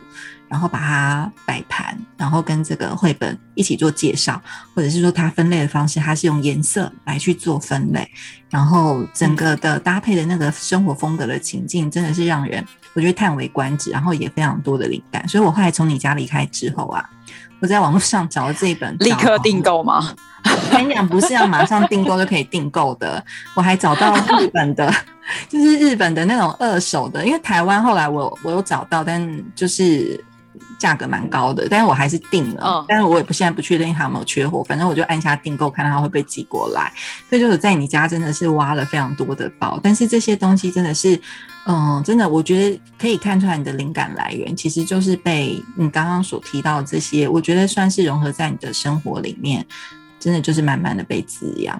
[0.48, 4.42] 然后把它摆盘，然后跟这个绘本一起做介绍，
[4.74, 8.08] 或者是说它分类的方式，它是用颜色来去做分类，
[8.50, 15.28] 然后整个的搭配的那个生活风格的情境，真的是让人我觉得叹为观止，然后也非常多的灵感。
[15.28, 17.04] 所以我后来从你家离开之后啊，
[17.60, 20.14] 我在网络上找了这一本，立刻订购吗？
[20.46, 23.24] 我跟你讲，不是要马上订购就可以订购的，
[23.56, 24.94] 我还找到日本的，
[25.50, 30.24] 就是日本的那种二手的，因为台湾后来我我有找到，但就是。
[30.78, 36.92] 价格蛮高的，但是我还是订了，嗯、但是我也不现在不确定它有没有缺货，反正我就按下订购，看它会不会寄过来。
[37.30, 41.20] 所以就是在你家真的是挖了非常多的宝，但是这些东西真的是，
[41.68, 49.66] 嗯，真的我觉得可以看出来你的灵感来源其实就是被你刚刚所提到这些，我觉得算是融合在你的生活里面，
[50.20, 51.80] 真的就是慢慢的被滋养。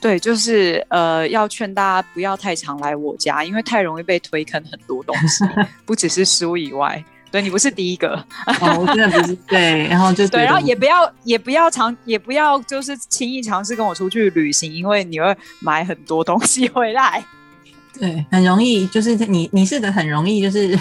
[0.00, 5.44] 对，就是呃，要劝大家不要太常来我家，因为太容易被推坑很多东西，
[5.86, 7.02] 不只是书以外。
[7.34, 8.14] 对你不是第一个，
[8.60, 17.24] 哦，我真的不是对，然后就对，然后也不要也不要尝也不要就是轻易尝试跟我出去旅行，因为你会买很多东西回来。
[17.98, 20.78] 对，很容易就是你你是的很容易就是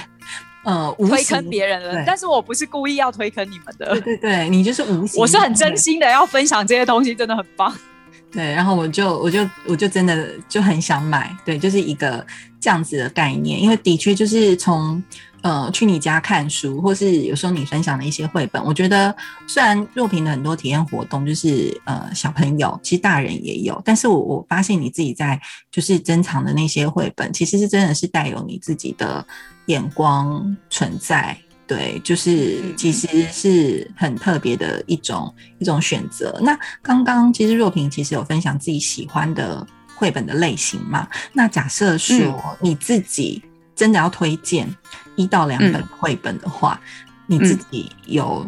[0.63, 3.87] 呃推坑别人了，但是我不是故意要推坑你们的。
[4.01, 7.75] 对对对，你就是无形，我是很真心的要分享这些东西，真的很棒。
[8.31, 12.23] 对，然后我就我就我就真的就很想买，对，就是一个
[12.59, 15.03] 这样子的概念，因为的确就是从
[15.43, 19.15] 呃去你家看书，或是有时候你分享的一些绘本，我觉得
[19.45, 25.39] 虽然若平的很多体验活动就是呃小朋友，其实大人也有，但是我我发现你自己在
[25.69, 29.23] 就是珍藏的那些绘本，其实是真的是带有你自己的
[29.67, 31.37] 眼光存在。
[31.65, 36.37] 对，就是其实是很特别的一种一种选择。
[36.43, 39.65] 那刚刚其实若平其实有分享自己喜欢的
[39.95, 41.07] 绘本的类型嘛？
[41.31, 43.41] 那假设说你自己
[43.75, 44.67] 真的要推荐
[45.15, 46.79] 一到两本绘本的话，
[47.27, 48.45] 你自己有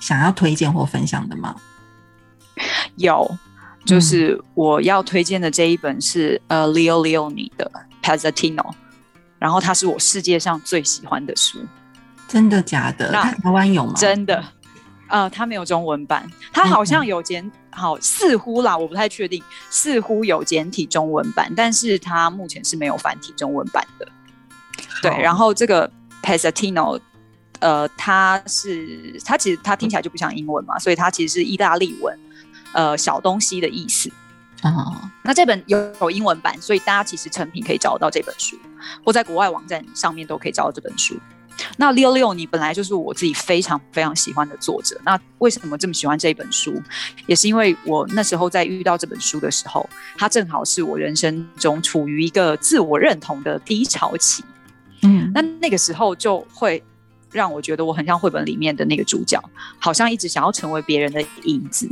[0.00, 1.54] 想要推荐或分享的吗？
[2.96, 3.30] 有，
[3.84, 7.70] 就是我要推荐的这一本是呃 Leo Leoni 的
[8.02, 8.72] Pazatino，
[9.38, 11.58] 然后它是我世界上最喜欢的书。
[12.26, 13.10] 真的假的？
[13.10, 13.94] 那台湾有吗？
[13.96, 14.44] 真的，
[15.08, 24.06] 呃，它没有中文版，它好像有简，好似乎啦，我不太确定，似乎有简体中文版，但是它目前是没有繁体中文版的。
[25.02, 25.90] 对，然后这个
[26.22, 27.00] Pesatino，
[27.60, 32.18] 呃，它是它其实它听起来就不像英文嘛，所以它其实是意大利文，
[32.72, 34.10] 呃，小东西的意思。
[34.62, 34.92] 哦，
[35.22, 38.56] 那这本有有英文版，所以大家其实成品可以找得到这本书，
[39.04, 41.16] 或在国外网站上面都可以找到这本书。
[41.76, 45.00] 那六六，你本来就是我自己非常非常喜欢的作者。
[45.04, 46.80] 那为什么这么喜欢这一本书？
[47.26, 54.44] 也是因为我那时候在遇到这本书的时候，它正好是我人生中处于一个自我认同的低潮期。
[55.02, 56.82] 嗯，那那个时候就会
[57.30, 59.42] 让我觉得我很像绘本里面的那个主角，
[59.78, 61.88] 好像一直想要成为别人的影子。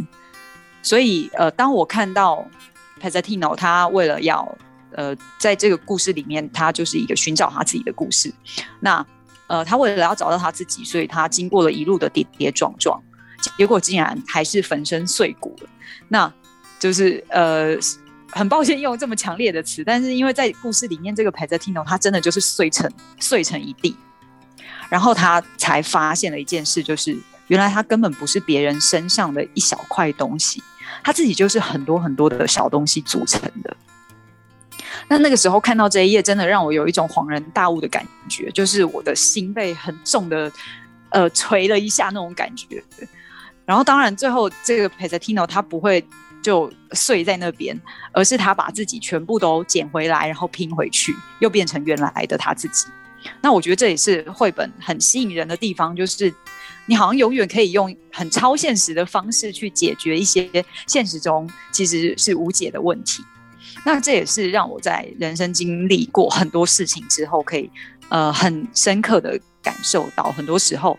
[0.82, 2.46] 所以，呃，当我看到
[3.00, 4.56] Pazatino 他为了要
[4.92, 8.32] 呃在这个故事里面，他就是一个寻找他自己的故事。
[8.80, 9.04] 那
[9.48, 13.00] 呃，他为了要找到他自己，所以他经过了一路的跌跌撞撞，
[13.56, 15.68] 结果竟然还是粉身碎骨了。
[16.08, 16.32] 那
[16.78, 17.76] 就是呃，
[18.30, 23.96] 很抱歉用这么强烈的词，但是因为在故事里面，这个 Pazatino 他真的就是碎成碎成一地，
[24.88, 27.16] 然后他才发现了一件事，就是
[27.48, 30.62] 原来他根本不是别人身上的一小块东西，
[31.02, 33.76] 他自己就是很多很多的小东西组成的。
[35.08, 40.50] 那那个时候看到这一页，真的让我有一种恍然大悟的感觉，就是我的心被很重的
[41.10, 42.82] 呃捶了一下那种感觉。
[43.64, 46.04] 然后当然最后这个 Pazatino 他不会
[46.46, 47.76] 就碎在那边，
[48.12, 52.86] 而是他把自己全部都捡回来，然后拼回去，又变成原来的他自己。
[53.42, 56.32] 那我觉得这也是绘本很吸引人的地方，就是
[56.86, 60.48] 你好像永远可以用很超现实的方式去解决一些
[60.86, 63.24] 现实中其实是无解的问题。
[63.84, 67.68] 那这也是让我在人生经历过很多事情之后，可以
[68.08, 70.96] 呃很深刻的感受到，很多时候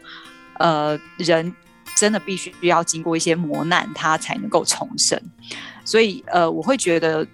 [0.60, 1.56] 呃人
[1.98, 5.20] 真的必须要经过一些磨难，他才能够重生。
[5.84, 7.26] 所以呃我会觉得，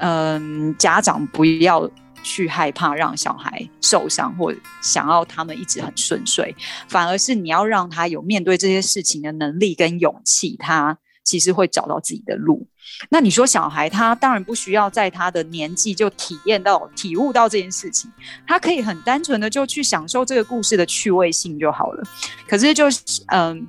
[0.00, 1.88] 嗯家长不要
[2.22, 6.54] 去害怕让小孩受伤，或想要他们一直很顺遂，
[6.88, 12.66] 反而是你要让他有面对这些事情的能力跟勇气，他其实会找到自己的路。
[13.08, 18.10] 那你说小孩他当然不需要在他的年纪就体验到、体悟到这件事情，
[18.46, 22.02] 他可以很单纯的就去享受这个故事的趣味性就好了。
[22.46, 23.66] 可是就是嗯，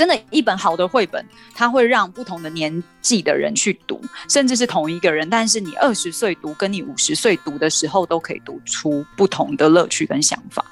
[0.00, 1.22] 真的，一本好的绘本，
[1.54, 10.64] 它会让不同的年纪的人去读，甚至是同一个人，但是你二十岁读跟你五十岁读的时候，都可以读出不同的乐趣跟想法。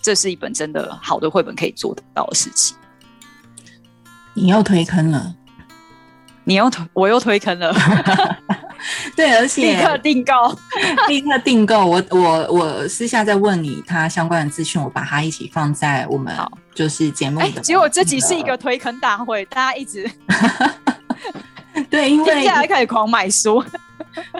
[0.00, 2.76] 这是一本真的好的绘本可以做得到的事情。
[4.34, 5.34] 你又推坑了。
[6.44, 7.74] 你又推，我又推坑了，
[9.16, 10.32] 对，而且立刻订购，
[11.08, 11.86] 立刻订购。
[11.86, 16.34] 我我我私下再问你他相关的资讯，我把它一起放在我们
[16.74, 17.60] 就是节目的。
[17.60, 20.10] 结果这集是一个推坑大会，大家一直
[21.90, 23.62] 对，因为接下来开始狂买书。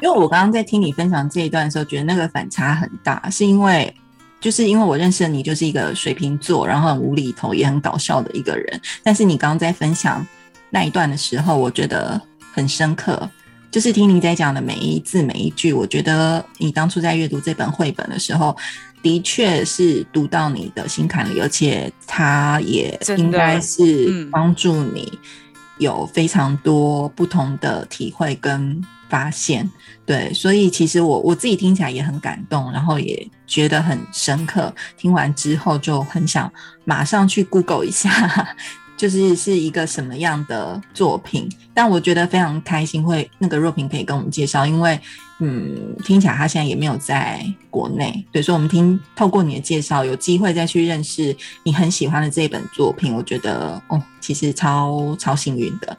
[0.02, 3.94] 因为我刚刚在听你分享这一段的时候，觉得那个反差很大，是因为
[4.40, 10.26] 就是因为我认识你就是一个水瓶座，然后很无厘头也很搞笑的一个人，但是你刚刚在分享。
[10.74, 12.18] 那一段的时候，我觉得
[12.50, 13.28] 很深刻，
[13.72, 18.54] 就是听你在讲的每一字每一句，我觉得你当初在阅读这本绘本的时候，
[19.02, 25.18] 的确是读到你的心坎里，而且它也应该是帮助你
[25.78, 29.68] 有非常多不同的体会跟发现。
[30.04, 34.70] 对，所以其实我我自己听起来也很感动，然后也觉得很深刻。
[34.98, 36.52] 听完之后就很想
[36.84, 38.54] 马上去 Google 一下。
[39.02, 44.96] 就是是一个什么样的作品，但我觉得非常开心，会那个若平可以跟我们介绍，因为
[45.40, 55.98] 嗯，听起来他现在也没有在国内，对，所以我们听透过你的介绍，有机会再去认识你很喜欢的这一本作品，我觉得哦，其实超超幸运的。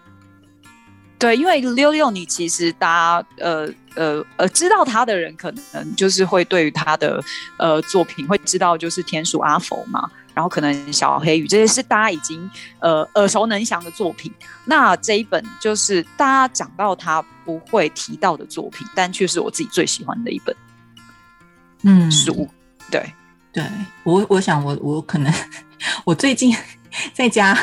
[1.19, 2.87] 对，因为六六，你其实大
[3.21, 7.21] 家呃呃呃知道他的人，可能就是会对于他的
[7.57, 14.33] 呃作品会知道，就是田鼠阿佛嘛，然后可能小黑鱼这些是大家已经呃耳熟能详的作品。
[14.65, 20.55] 那这一本就是大家讲到他不会提到的作品，但却是我自己最喜欢的一本
[21.83, 22.49] 嗯书。
[22.89, 23.13] 对，
[23.51, 23.63] 对
[24.03, 25.33] 我，我想我我可能
[26.03, 26.55] 我最近
[27.13, 27.57] 在家，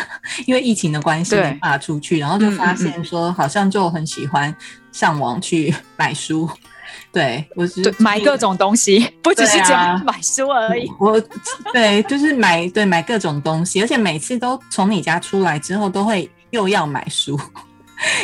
[0.47, 4.55] 因为疫情的关系对没办法出去，然后就发现说好像就很喜欢
[4.93, 6.49] 上网去买书。
[7.13, 10.89] 对我是，买各种东西，不只是对啊这样买书而已。
[11.01, 11.21] 我
[11.73, 17.37] 对，就是买对买各种东西，而且每次都从你家出来之后，都会又要买书，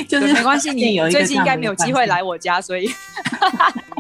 [0.09, 2.89] 就是对没关系，你有最近应该没有机会来我家，所以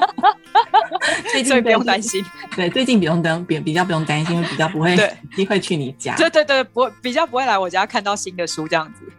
[1.33, 2.25] 最近不用对担心。
[2.55, 4.97] 对，最近不用担比比较不用担心，因为比较不会
[5.35, 6.15] 机会去你家。
[6.15, 9.13] 对对对，不比较不会来我家看到新的书这样子。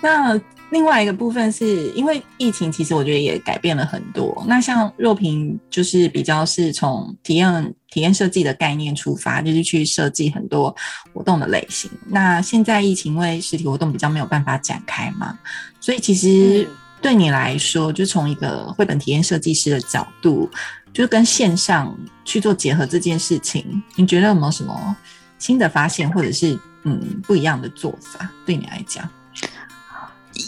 [0.00, 0.40] 那
[0.70, 4.44] 另外一个部分是因为疫情，其实我觉得也改变了很多。
[4.46, 10.74] 那像若平就是比较是从体验体验设计的概念出发，就是去设计很多
[11.14, 11.90] 活动的类型。
[12.06, 15.38] 那现在疫情因为实体活动比较没有办法展开嘛，
[15.80, 20.50] 所以其实嗯对你来说，就从一个绘本体验设计师的角度，
[20.92, 24.96] 就是跟线上去做结合这件事情，你觉得有没有什么
[25.38, 28.28] 新的发现，或者是嗯不一样的做法？
[28.44, 29.08] 对你来讲？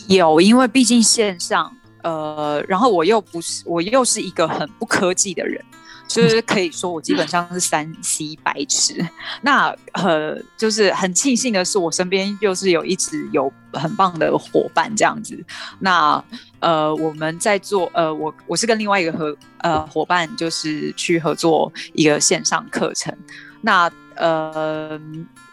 [0.09, 5.63] 有，因为毕竟线上，呃，然后我又不是，我又是一个很不科技的人，
[6.09, 8.95] 就是可以说我基本上是三 C 白痴。
[9.43, 15.39] 那呃，就是很庆幸的是，我身边又是有一直有很棒的伙伴这样子。
[15.79, 16.23] 那
[16.61, 23.17] 呃，我们在做，呃，我我是跟另外一个合呃伙伴，就是去合作一个线上课程。
[23.61, 25.01] 那呃，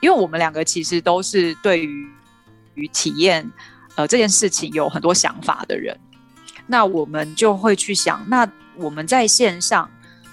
[0.01, 2.07] 因为我们两个其实都是对于
[2.75, 3.49] 于体验。
[3.97, 5.97] 呃，这件事情有很多想法的人，
[6.67, 9.89] 那我们就会去想，那我们在线上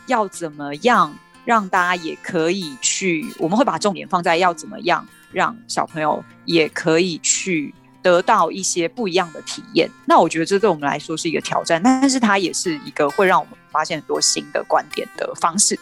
[0.07, 1.11] 要怎么样
[1.47, 3.27] 让大家也可以去？
[3.39, 9.91] 我们会把重点放在要怎么样让小朋友也可以去得到一些不一样的体验。
[10.05, 15.79] 那我觉得这对我们来说是一个挑战，但是它也是一个会让我们发现很多新的观点的方式。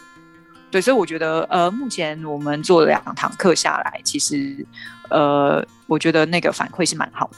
[0.71, 4.65] 对，所以我觉得，呃，目前我们做了两堂课下来，其实，
[5.09, 7.37] 呃，我觉得那个反馈是蛮好的。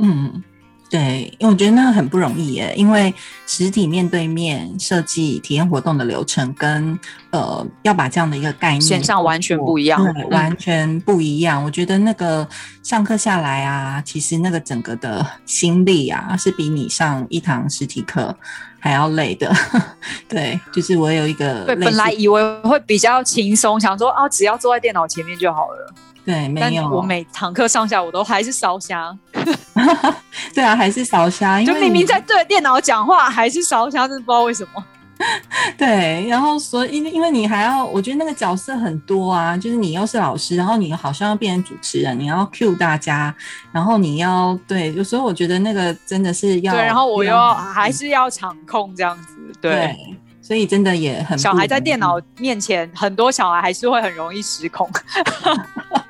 [0.00, 0.42] 嗯，
[0.88, 3.14] 对，因为我觉得那个很不容易耶，因为
[3.46, 6.98] 实体面对面设计体验活动的流程跟
[7.30, 11.62] 呃要把这样的一个概念线上完全不一样完全不一样。
[11.62, 12.48] 我觉得那个
[12.82, 18.34] 上课下来啊，其实那个整个的心力啊，是比你上一堂实体课
[18.80, 19.54] 还要累的。
[20.26, 25.94] 对，就是我有一个对，本来以为会比较轻松，想说啊，只要坐在电脑前面就好了。
[26.24, 29.18] 对没有，我每堂课上下，我都还是烧香，
[30.54, 34.84] 对啊，还是烧香，就明明在对着电脑讲话，还是烧香，真的不知道为什么。
[35.76, 43.34] 对，然后所以因为因为你还要，我觉得那个角色很多啊，就是你又是老师，然后你好像要变成主持人，你要 cue 大家，
[43.70, 49.36] 然后你要对，有时候我觉得那个真的是要对，然后我又还是要场控这样子。
[49.60, 49.96] 对，对，
[50.40, 54.88] 所以真的也很小孩在电脑面前，很多小孩还是会很容易失控。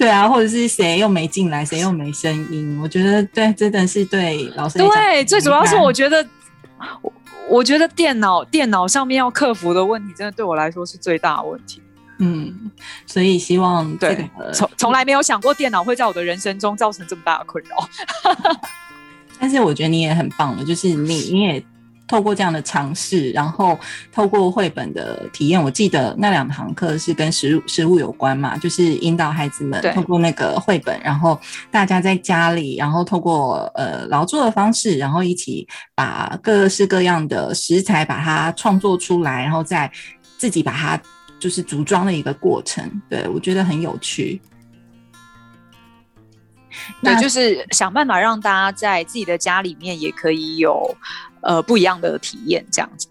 [0.00, 6.26] 易对啊，或者是谁又没进来，谁又没声音，我觉得对，真的是对老师对，最主要是我觉得，
[7.02, 7.12] 我
[7.50, 11.82] 我觉得电脑电脑上面要克服的问题，真的对我来说是最大的问题。
[12.16, 12.70] 嗯，
[13.06, 17.76] 所以希望这对个，从从来没有想过电脑会在我的人生中造成这么大的困扰。
[19.38, 21.62] 但是我觉得你也很棒了，就是你你也
[22.10, 23.78] 透过这样的尝试，然后
[24.10, 31.40] 透过绘本的体验，我记得那两堂课是跟食物食物有关嘛，就是引导孩子们对透过那个绘本，然后
[31.70, 39.88] 大家在家里，然后透过呃劳作的方式，然后一起把各式各样的食材把它创作出来，然后再
[40.36, 41.00] 自己把它
[41.38, 42.84] 就是组装的一个过程。
[43.08, 44.42] 对我觉得很有趣。
[47.02, 50.96] 对，那就是想办法让大家在自己的家里面也可以有
[51.42, 53.08] 呃不一样的体验，这样子。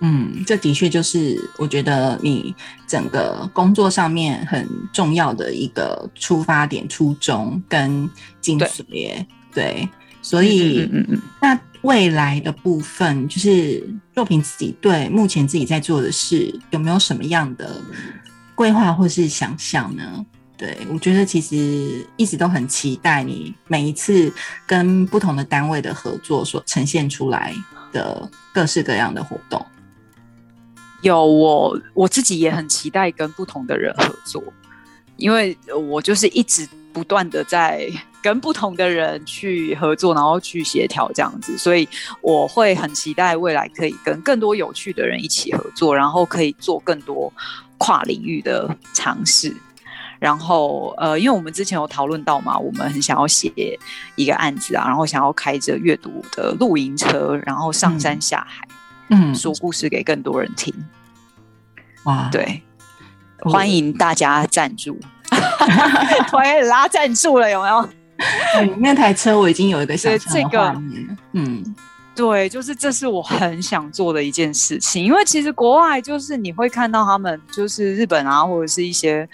[0.00, 2.54] 嗯，这的确就是我觉得你
[2.86, 8.08] 整个工作上面很重要的一个出发点、初衷跟
[8.40, 9.26] 精髓耶。
[9.52, 9.88] 对，
[10.22, 17.82] 所以嗯嗯嗯，那未来的部分，就是若萍自己对目前自己在做的事有没有什么样的
[18.54, 20.24] 规划或是想象呢？
[20.58, 24.30] 对我觉得其实一直都很期待你每一次
[24.66, 27.54] 跟不同的单位的合作所呈现出来
[27.92, 29.64] 的各式各样的活动。
[31.00, 34.42] 有我我自己也很期待跟不同的人合作，
[35.16, 35.56] 因为
[35.88, 37.88] 我就是一直不断的在
[38.20, 41.88] 跟不同的人去合作，然后去协调这样子，所以
[42.20, 47.32] 我会很期待未来可以跟更多有趣的人一起合作，然后可以做更多
[47.78, 49.54] 跨领域的尝试。
[50.18, 53.78] 然后呃，因为我们之前有讨论到嘛，我们很想要写
[54.16, 58.66] 一个案子啊，然后想要开着阅读的露营车，然后上山下海，
[59.10, 60.74] 嗯，说故事给更多人听。
[62.04, 62.62] 哇，对，
[63.42, 64.98] 我欢迎大家赞助，
[66.28, 67.88] 突然拉赞助了，有没有？
[68.54, 70.74] 对那台车我已经有一个想这个
[71.34, 71.62] 嗯
[72.16, 79.28] 对，就是这是我很想做的一件事情，因为其实国外就是你会看到他们，就是日本啊，或者是一些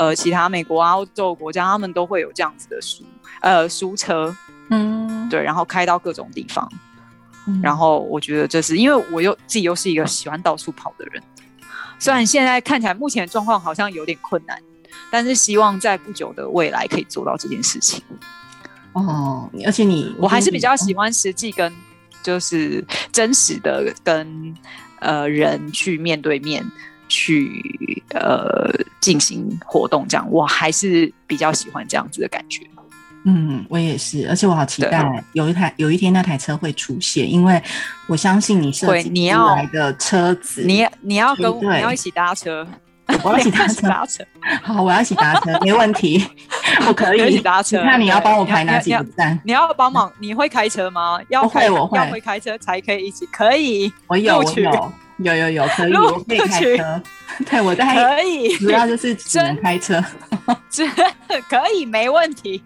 [0.00, 3.04] 呃其他美国啊、欧洲国家，他们都会有这样子的书
[3.42, 4.34] 呃书车，
[4.70, 6.66] 嗯，对，然后开到各种地方。
[7.46, 11.22] 嗯然后我觉得这是因为我又自己又是一个喜欢到处跑的人，
[11.98, 14.58] 虽然现在看起来目前的状况好像有点困难，
[15.10, 18.02] 但是希望在不久的未来可以做到这件事情。
[18.92, 21.72] 哦，而且你我还是比较喜欢，欢实际跟
[22.22, 24.54] 就是真实的跟
[25.00, 26.64] 呃人去面对面
[27.10, 32.64] 去呃进行活动，这样我还是比较喜欢这样子的感觉。
[33.26, 37.62] 嗯，我也是，而且我好期待有一台有一天那台车会出现，因为
[38.06, 42.66] 我相信你设计你要来的车子，你你要跟你要一起搭车，
[43.22, 44.24] 我要一起搭车，搭车，
[44.62, 46.24] 好，我要一起搭车，没问题，
[46.88, 49.38] 我可以一起搭车那你要帮我排哪几个站？
[49.44, 51.20] 你要帮忙，你会开车吗？
[51.28, 54.92] 要会我会要会开车才可以一起，可以我有，我有，
[55.22, 57.02] 有有有，可以，录我可以开车。
[57.48, 60.02] 对，我在可以，主要就是只能开车，
[60.70, 62.62] 只可以没问题，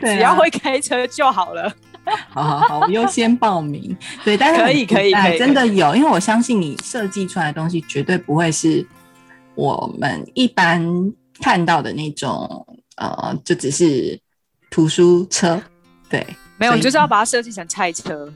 [0.00, 1.72] 只要会开车就好了。
[2.30, 3.96] 好好好，我优先报名。
[4.24, 5.12] 对，但是可以可以。
[5.38, 8.84] 真的有，因为我相信你设计出来的东西绝对不会是
[9.54, 10.82] 我们一般
[11.40, 12.66] 看到的那种，
[12.96, 14.18] 呃，就只是
[14.70, 15.62] 图书车，
[16.08, 16.26] 对，
[16.60, 18.30] 没有，你就是要把它设计成菜车、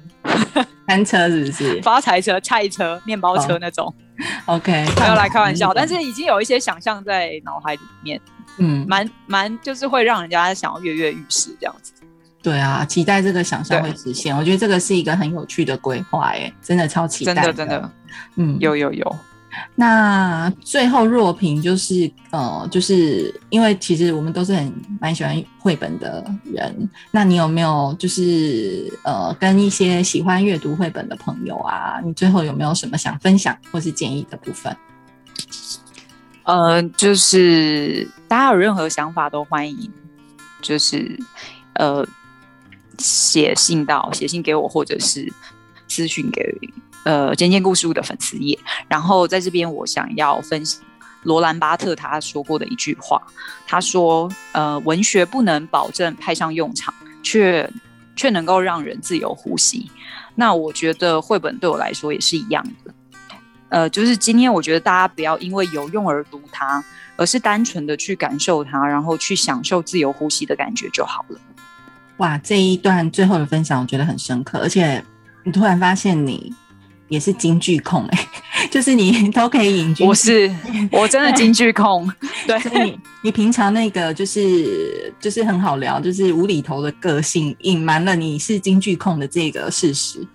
[0.88, 3.94] 餐车是不是 发财车、菜车、面包车哦那种。
[4.46, 8.18] ？OK，没有来开玩笑，但是是已经有一些想象在脑海里面，
[8.58, 11.92] 嗯，蛮蛮就是会让人家想要跃跃欲试这样子。
[12.42, 14.36] 对啊，期待这个想象对会实现。
[14.36, 17.90] 我觉得这个是一个很有趣的规划，哎，真的超期待真的真的，
[18.36, 19.16] 嗯，有有有，
[19.74, 34.76] 那最后若平就是呃，就是因为其实我们都是很蛮喜欢绘本的人，那你有没有就是呃跟一些喜欢阅读绘本的朋友啊，你最后有没有什么想分享或是建议的部分？
[36.44, 39.90] 呃，就是大家有任何想法都欢迎，
[40.60, 41.18] 就是
[41.74, 42.06] 呃
[42.98, 45.32] 写信到写信给我，或者是
[45.88, 46.42] 私讯给
[47.04, 48.58] 呃尖尖故事屋的粉丝页。
[48.88, 50.80] 然后在这边，我想要分享
[51.22, 53.22] 罗兰巴特他说过的一句话，
[53.66, 56.92] 他说：“呃，文学不能保证派上用场，
[57.22, 57.70] 却
[58.14, 59.90] 却能够让人自由呼吸。”
[60.36, 62.94] 那我觉得绘本对我来说也是一样的。
[63.70, 66.84] 呃，就是今天我觉得大家不要因为有用而读它，
[67.16, 71.40] 而是单纯的去感受它，然后去享受自由呼吸的感觉就好了。
[72.18, 75.02] 哇，这一段最后的分享我觉得很深刻，而且
[75.42, 76.52] 你突然发现你
[77.08, 78.28] 也是京剧控哎、
[78.70, 80.52] 就是你都可以引军，我是
[80.90, 82.10] 我真的京剧控，
[82.46, 82.58] 对。
[82.60, 90.26] 所以你你平常那个就是就是很好聊，就是无厘头的个性，隐瞒了你是京剧控的这个事实。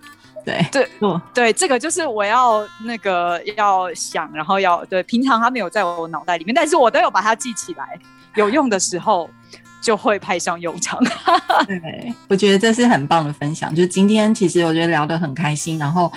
[0.44, 0.64] 对。
[0.72, 0.88] 对
[1.34, 7.98] 对，这个就是我要那个要想，然后要对，平常他没有在我脑袋里面，但是我都有把它记起来，
[8.36, 9.28] 有用的时候
[9.80, 11.02] 就会派上用场。
[11.66, 13.74] 对，我觉得这是很棒的分享。
[13.74, 16.12] 就是今天其实我觉得聊得很开心，然后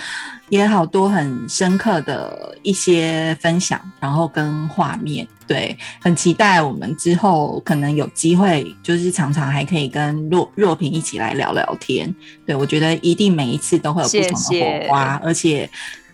[0.48, 5.26] 也好多很深刻的一些分享，然后跟画面。
[5.46, 12.12] 对，很期待我们之后可能有机会，就是常常还可以跟若若萍一起来聊聊天。
[12.46, 15.68] 对我觉得一定每一次都会有不同的谢谢火花，而且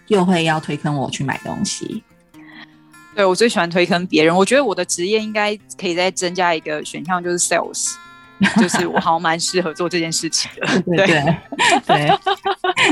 [0.08, 2.02] 又会要推坑我去买东西。
[3.14, 7.94] 对我最喜欢推坑别人，我觉得我的职业应该可以再增加一个选项，就是 sales，
[8.60, 10.66] 就是我好像蛮适合做这件事情的。
[10.82, 11.38] 对 对
[11.86, 12.18] 对，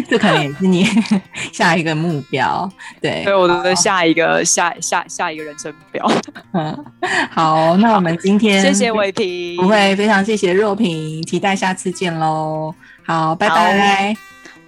[0.08, 0.84] 这可能也是你
[1.52, 2.70] 下一个目标。
[3.00, 6.10] 对，对我的下一个下下下一个人生目标。
[6.52, 6.84] 嗯，
[7.30, 12.74] 好，那我们今天谢谢伟平，不会非常谢谢若平，期待下次见喽。
[13.06, 14.16] 好，拜好拜。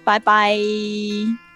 [0.03, 1.50] 拜拜。